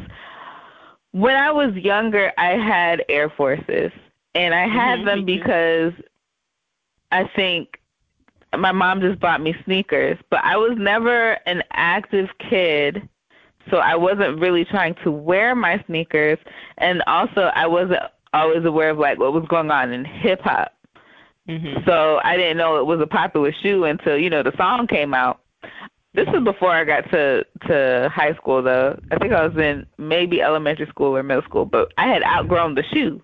[1.13, 3.91] when I was younger, I had Air Forces,
[4.35, 5.93] and I had Mhm, them because
[7.13, 7.81] I think
[8.57, 13.09] my mom just bought me sneakers, but I was never an active kid,
[13.71, 16.39] so I wasn't really trying to wear my sneakers,
[16.79, 18.01] and also I wasn't
[18.33, 20.73] always aware of like what was going on in hip hop.
[21.49, 21.85] Mhm.
[21.85, 25.15] So I didn't know it was a popular shoe until you know the song came
[25.15, 25.41] out.
[26.15, 28.99] This was before I got to to high school though.
[29.11, 32.75] I think I was in maybe elementary school or middle school, but I had outgrown
[32.75, 33.21] the shoe.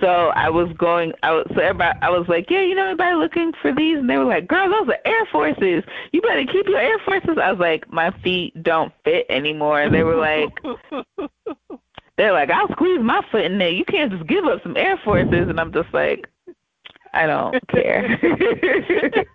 [0.00, 1.12] So I was going.
[1.22, 1.98] I was so everybody.
[2.02, 4.68] I was like, yeah, you know, everybody looking for these, and they were like, girl,
[4.68, 5.84] those are Air Forces.
[6.12, 7.38] You better keep your Air Forces.
[7.40, 10.50] I was like, my feet don't fit anymore, and they were like,
[12.16, 13.70] they're like, I'll squeeze my foot in there.
[13.70, 16.28] You can't just give up some Air Forces, and I'm just like,
[17.12, 18.18] I don't care.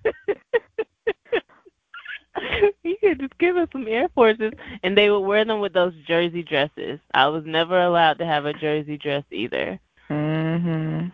[2.84, 4.52] you could just give us some Air Forces,
[4.84, 7.00] and they would wear them with those jersey dresses.
[7.14, 9.80] I was never allowed to have a jersey dress either.
[10.60, 11.12] Mhm.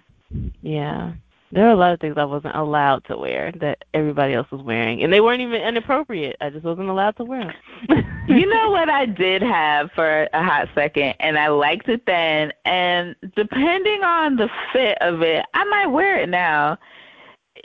[0.62, 1.14] Yeah.
[1.52, 4.62] There were a lot of things I wasn't allowed to wear that everybody else was
[4.62, 6.36] wearing, and they weren't even inappropriate.
[6.42, 7.54] I just wasn't allowed to wear
[7.90, 8.04] them.
[8.28, 12.52] You know what I did have for a hot second, and I liked it then,
[12.66, 16.80] and depending on the fit of it, I might wear it now.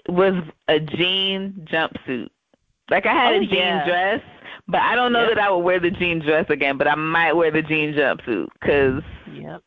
[0.08, 0.34] Was
[0.68, 2.28] a jean jumpsuit.
[2.90, 3.84] Like I had Oh, a jean yeah.
[3.86, 4.20] dress,
[4.68, 6.76] but I don't know that I would wear the jean dress again.
[6.76, 9.02] But I might wear the jean jumpsuit because
[9.32, 9.62] Yep.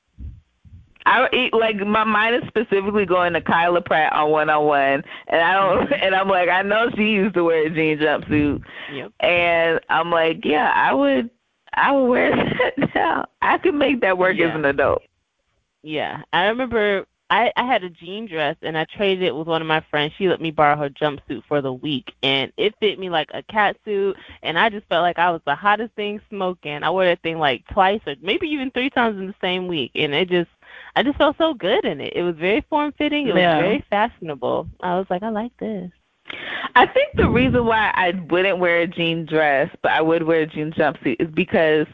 [1.05, 5.03] I eat like my mind is specifically going to Kyla Pratt on one on one,
[5.27, 5.93] and I don't, mm-hmm.
[6.01, 9.11] and I'm like, I know she used to wear a jean jumpsuit, Yep.
[9.19, 11.29] and I'm like, yeah, I would,
[11.73, 12.35] I would wear
[12.77, 13.25] that now.
[13.41, 14.49] I could make that work Yeah.
[14.49, 15.01] as an adult.
[15.81, 19.61] Yeah, I remember I, I had a jean dress and I traded it with one
[19.61, 20.13] of my friends.
[20.17, 23.41] She let me borrow her jumpsuit for the week and it fit me like a
[23.43, 26.83] cat suit and I just felt like I was the hottest thing smoking.
[26.83, 29.91] I wore that thing like twice or maybe even three times in the same week
[29.95, 30.49] and it just
[30.95, 32.13] I just felt so good in it.
[32.15, 33.59] It was very form fitting, it was Yeah.
[33.59, 34.67] very fashionable.
[34.81, 35.91] I was like, I like this.
[36.75, 40.41] I think the reason why I wouldn't wear a jean dress, but I would wear
[40.41, 41.85] a jean jumpsuit, is because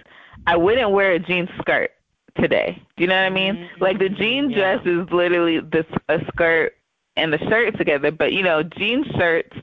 [0.47, 1.91] I wouldn't wear a jean skirt
[2.39, 2.81] today.
[2.95, 3.55] Do you know what I mean?
[3.55, 3.81] Mhm.
[3.81, 4.75] Like the jean Yeah.
[4.77, 6.75] dress is literally this a skirt
[7.17, 9.57] and the shirt together, but you know, jean shirts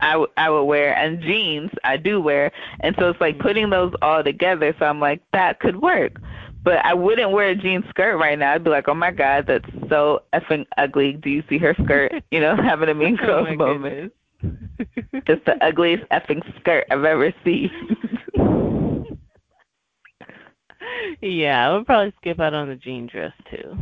[0.00, 3.70] I, w- I would wear and jeans I do wear, and so it's like putting
[3.70, 4.72] those all together.
[4.78, 6.20] So I'm like that could work.
[6.68, 8.52] But I wouldn't wear a jean skirt right now.
[8.52, 11.12] I'd be like, oh my god, that's so effing ugly.
[11.14, 12.12] Do you see her skirt?
[12.30, 14.12] You know, having a mean Oh moment.
[14.42, 14.60] goodness.
[15.26, 17.70] It's the ugliest effing skirt I've ever seen.
[21.22, 23.74] yeah, I would probably skip out on the jean dress too.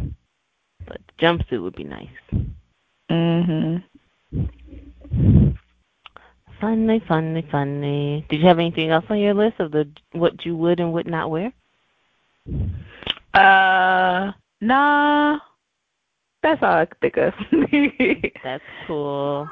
[0.86, 2.06] But the jumpsuit would be nice.
[3.10, 3.82] mhm.
[6.60, 8.24] Funny, funny, funny.
[8.30, 11.08] Did you have anything else on your list of the what you would and would
[11.08, 11.52] not wear?
[13.34, 15.38] Uh, nah.
[16.42, 17.34] That's all I could think of.
[18.44, 19.48] That's cool.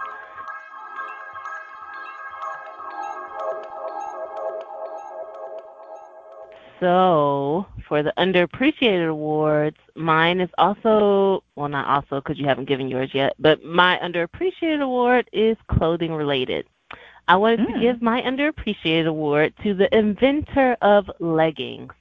[6.80, 12.88] So, for the underappreciated awards, mine is also, well, not also because you haven't given
[12.88, 16.66] yours yet, but my underappreciated award is clothing related.
[17.26, 17.80] I wanted to Mm.
[17.80, 21.92] give my underappreciated award to the inventor of leggings.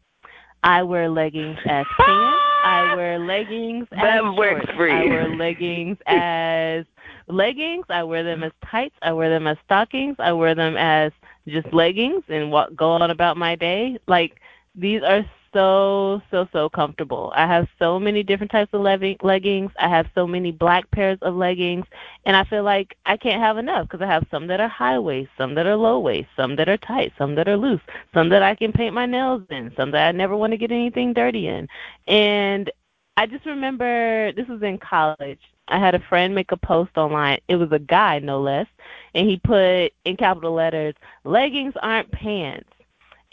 [0.64, 2.38] I wear leggings as pants.
[2.64, 4.94] I wear leggings as That works shorts.
[4.94, 6.86] I wear leggings as
[7.28, 7.86] leggings.
[7.90, 8.96] I wear them as tights.
[9.02, 10.16] I wear them as stockings.
[10.20, 11.12] I wear them as
[11.48, 13.98] just leggings and walk, go on about my day.
[14.08, 14.40] Like
[14.76, 17.32] these are so so so comfortable.
[17.36, 19.72] I have so many different types of leg- leggings.
[19.80, 21.86] I have so many black pairs of leggings,
[22.26, 25.00] and I feel like I can't have enough because I have some that are high
[25.00, 27.82] waist, some that are low waist, some that are tight, some that are loose,
[28.14, 30.72] some that I can paint my nails in, some that I never want to get
[30.72, 31.68] anything dirty in.
[32.08, 32.72] And
[33.18, 35.40] I just remember this was in college.
[35.68, 37.40] I had a friend make a post online.
[37.48, 38.68] It was a guy, no less,
[39.16, 42.70] and he put in capital letters, "Leggings aren't pants."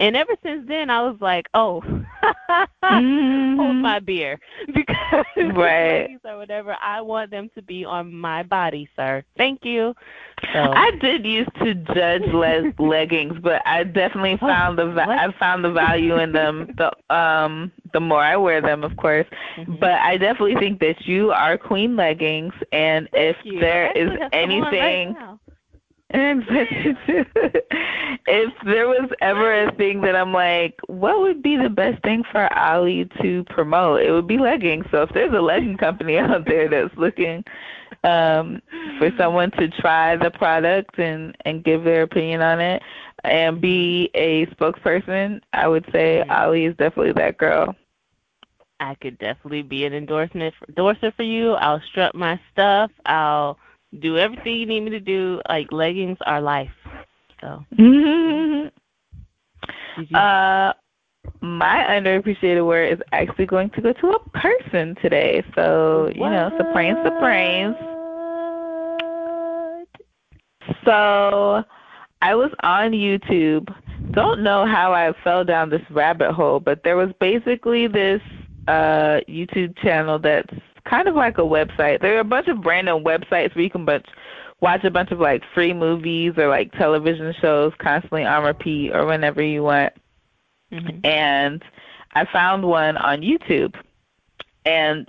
[0.01, 1.83] And ever since then, I was like, "Oh,
[3.57, 3.81] hold Mhm.
[3.81, 4.39] my beer,"
[4.75, 6.11] because Right.
[6.25, 9.23] or whatever I want them to be on my body, sir.
[9.37, 9.95] Thank you.
[10.53, 15.09] So I did used to judge le- leggings, but I definitely Oh, found the va-
[15.11, 16.69] I found the value in them.
[16.77, 19.27] The um the more I wear them, of course.
[19.57, 19.79] Mhm.
[19.81, 24.33] But I definitely think that you are queen leggings, and if there is actually have
[24.41, 25.17] some on right
[26.11, 26.43] And
[28.27, 32.25] if there was ever a thing that I'm like, what would be the best thing
[32.31, 34.03] for Ali to promote?
[34.03, 34.87] It would be leggings.
[34.91, 37.45] So if there's a legging company out there that's looking
[38.05, 38.61] um
[38.99, 42.83] for someone to try the product and and give their opinion on it
[43.25, 46.31] and be a spokesperson, I would say Mhm.
[46.31, 47.75] Ali is definitely that girl.
[48.81, 51.53] I could definitely be an endorsement endorser for you.
[51.53, 52.91] I'll strut my stuff.
[53.07, 53.59] I'll
[53.99, 55.41] do everything you need me to do.
[55.49, 56.71] Like leggings are life.
[57.41, 58.71] So you
[60.15, 60.73] Uh,
[61.41, 65.43] my underappreciated word is actually going to go to a person today.
[65.55, 67.75] So, you know, surprise, surprise.
[70.85, 71.65] So,
[72.23, 73.75] I was on YouTube.
[74.13, 78.21] Don't know how I fell down this rabbit hole, but there was basically this
[78.69, 80.55] uh YouTube channel that's
[80.85, 82.01] kind of like a website.
[82.01, 84.07] There are a bunch of random websites where you can bunch,
[84.61, 89.07] watch a bunch of like free movies or like television shows constantly on repeat or
[89.07, 89.93] whenever you want.
[90.73, 91.05] Mhm.
[91.05, 91.63] and
[92.15, 93.75] I found one on YouTube.
[94.65, 95.09] And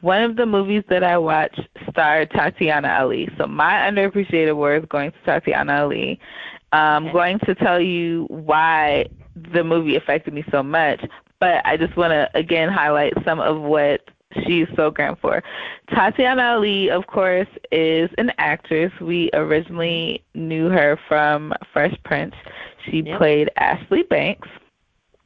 [0.00, 1.60] one of the movies that I watched
[1.90, 3.28] starred Tatyana Ali.
[3.38, 6.20] So my underappreciated word is going to Tatyana Ali.
[6.72, 7.12] I'm Okay.
[7.12, 9.06] going to tell you why
[9.52, 11.00] the movie affected me so much,
[11.40, 14.02] but I just want to again highlight some of what
[14.44, 15.42] she's so grand for.
[15.90, 18.92] Tatyana Ali, of course, is an actress.
[19.00, 22.34] We originally knew her from Fresh Prince.
[22.84, 23.18] She Yep.
[23.18, 24.48] played Ashley Banks.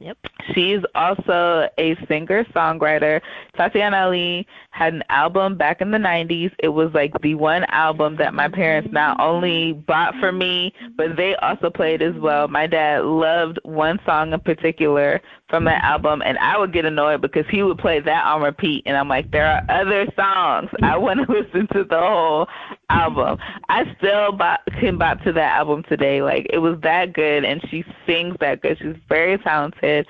[0.03, 0.17] Yep.
[0.53, 3.21] She's also a singer songwriter.
[3.57, 6.51] Tatyana Ali had an album back in the 90s.
[6.59, 11.15] It was like the one album that my parents not only bought for me, but
[11.15, 12.49] they also played as well.
[12.49, 17.21] My dad loved one song in particular from that album, and I would get annoyed
[17.21, 18.83] because he would play that on repeat.
[18.85, 20.69] And I'm like, there are other songs.
[20.81, 22.47] I want to listen to the whole
[22.89, 23.37] album.
[23.69, 26.21] I still bop, can bop to that album today.
[26.21, 28.77] Like it was that good, and she sings that good.
[28.79, 30.07] She's very talented.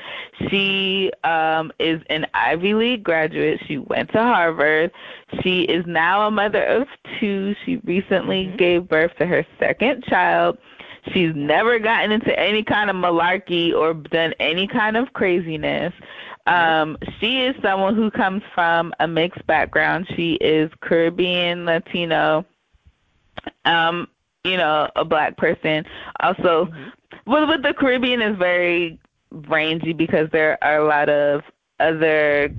[0.49, 3.61] She um is an Ivy League graduate.
[3.67, 4.91] She went to Harvard.
[5.41, 6.87] She is now a mother of
[7.19, 7.55] two.
[7.65, 8.57] She recently mm-hmm.
[8.57, 10.57] gave birth to her second child.
[11.11, 15.93] She's never gotten into any kind of malarkey or done any kind of craziness.
[16.47, 20.07] Um, she is someone who comes from a mixed background.
[20.15, 22.45] She is Caribbean, Latino,
[23.65, 24.07] um,
[24.43, 25.85] you know, a black person.
[26.19, 27.31] Also, mm-hmm.
[27.31, 28.99] with, with the Caribbean is very
[29.31, 31.41] rangy because there are a lot of
[31.79, 32.53] other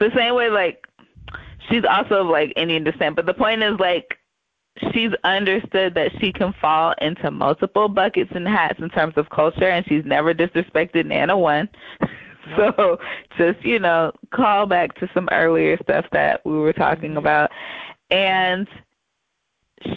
[0.00, 0.86] the same way like
[1.68, 4.18] she's also of like Indian descent, but the point is like
[4.92, 9.68] she's understood that she can fall into multiple buckets and hats in terms of culture
[9.68, 11.68] and she's never disrespected Nana one.
[12.56, 12.98] so
[13.38, 17.18] just, you know, call back to some earlier stuff that we were talking mm-hmm.
[17.18, 17.50] about.
[18.10, 18.68] And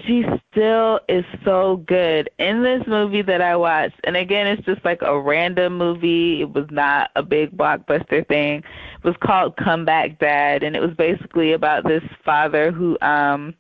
[0.05, 3.99] she still is so good in this movie that I watched.
[4.03, 6.41] And again, it's just like a random movie.
[6.41, 8.59] It was not a big blockbuster thing.
[8.59, 13.53] It was called Come Back Dad, and it was basically about this father who um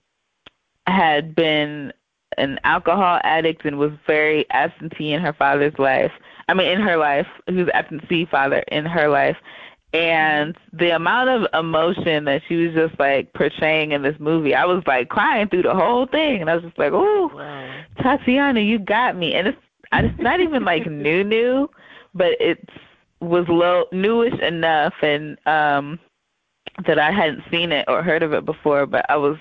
[0.87, 1.91] had been
[2.37, 6.11] an alcohol addict and was very absentee in her father's life.
[6.49, 9.37] I mean, in her life, he was absentee father in her life
[9.93, 14.65] and the amount of emotion that she was just like portraying in this movie, I
[14.65, 17.83] was like crying through the whole thing, and I was just like, "Oh, wow.
[17.99, 19.57] Tatyana, you got me!" And it's
[19.93, 21.69] it's not even like new new,
[22.13, 22.67] but it
[23.21, 25.99] was low newish enough, and um
[26.85, 29.37] that I hadn't seen it or heard of it before, but I was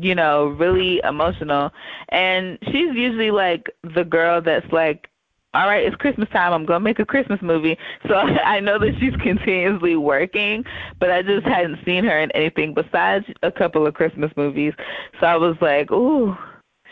[0.00, 1.70] you know really emotional
[2.08, 5.08] and she's usually like the girl that's like
[5.54, 6.52] all right, it's Christmas time.
[6.52, 7.78] I'm going to make a Christmas movie.
[8.06, 10.64] So I know that she's continuously working,
[11.00, 14.74] but I just hadn't seen her in anything besides a couple of Christmas movies.
[15.20, 16.36] So I was like, ooh,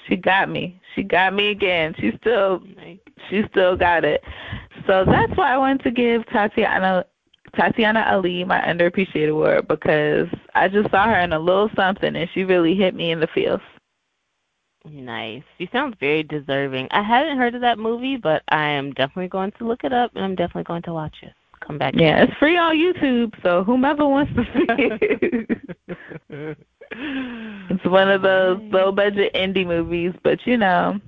[0.09, 0.81] she got me.
[0.95, 1.95] She got me again.
[1.99, 2.63] She still,
[3.29, 4.23] she still got it.
[4.87, 7.05] So that's why I wanted to give Tatyana
[7.55, 12.29] Tatyana Ali my underappreciated award because I just saw her in a little something and
[12.35, 13.61] she really hit me in the feels.
[14.85, 15.43] Nice.
[15.59, 16.89] You sound very deserving.
[16.91, 20.13] I haven't heard of that movie, but I am definitely going to look it up
[20.15, 21.33] and I'm definitely going to watch it.
[21.67, 21.95] Come back.
[21.97, 25.59] Yeah, it's free on YouTube, so whomever wants to see it.
[27.71, 31.01] it's one of those low budget indie movies, but you know,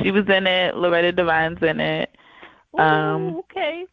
[0.00, 2.14] she was in it, Loretta Devine's in it.
[2.78, 3.86] Um Ooh, okay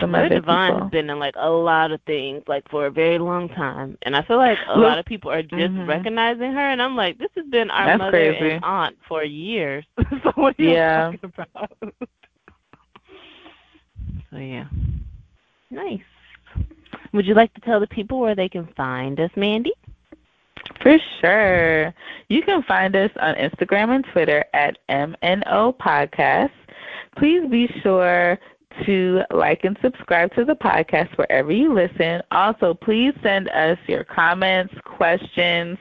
[0.00, 3.48] some other Devine's been in like a lot of things like for a very long
[3.48, 5.88] time, and I feel like a Look, lot of people are just mm-hmm.
[5.88, 8.50] recognizing her, and I'm like, this has been our That's mother crazy.
[8.50, 9.84] and aunt for years.
[9.98, 11.12] so what are you yeah.
[11.12, 11.78] talking about?
[14.30, 14.66] so yeah,
[15.70, 16.00] nice.
[17.12, 19.72] Would you like to tell the people where they can find us, Mandy?
[20.82, 21.94] For sure.
[22.28, 26.50] You can find us on Instagram and Twitter at MNO Podcast.
[27.16, 28.38] Please be sure
[28.84, 32.22] to like and subscribe to the podcast wherever you listen.
[32.30, 35.78] Also, please send us your comments, questions,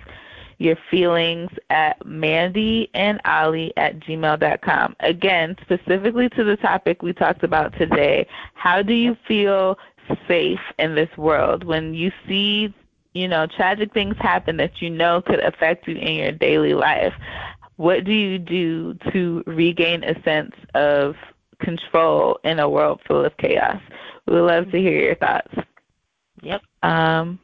[0.58, 4.96] your feelings at Mandy and Ali at gmail.com.
[5.02, 9.78] Again, specifically to the topic we talked about today, how do you feel
[10.28, 12.74] safe in this world when you see,
[13.14, 17.14] you know, tragic things happen that you know could affect you in your daily life?
[17.78, 21.16] What do you do to regain a sense of
[21.60, 23.82] control in a world full of chaos.
[24.28, 25.54] We would love to hear your thoughts.
[26.42, 26.62] Yep.
[26.84, 27.40] Um,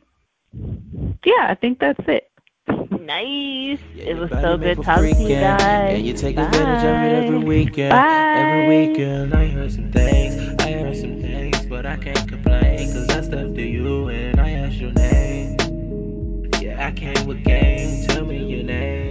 [1.26, 2.32] yeah, I think that's it.
[2.68, 3.80] Nice.
[3.96, 5.62] Yeah, it was so good talking to you guys.
[5.62, 6.44] Yeah, you take Bye.
[6.44, 7.92] advantage of it every weekend.
[7.92, 8.34] Bye.
[8.38, 10.62] Every weekend I heard some things.
[10.62, 12.94] I heard some things, but I can't complain.
[12.94, 15.58] Cause I stepped to you and I asked your name.
[16.60, 18.08] Yeah, I came with game.
[18.08, 19.11] Tell me your name.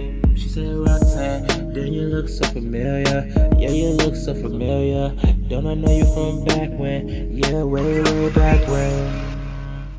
[0.53, 3.25] Then you look so familiar.
[3.57, 5.15] Yeah, you look so familiar.
[5.47, 7.07] Don't I know you from back when?
[7.31, 9.30] Yeah, way, way back when.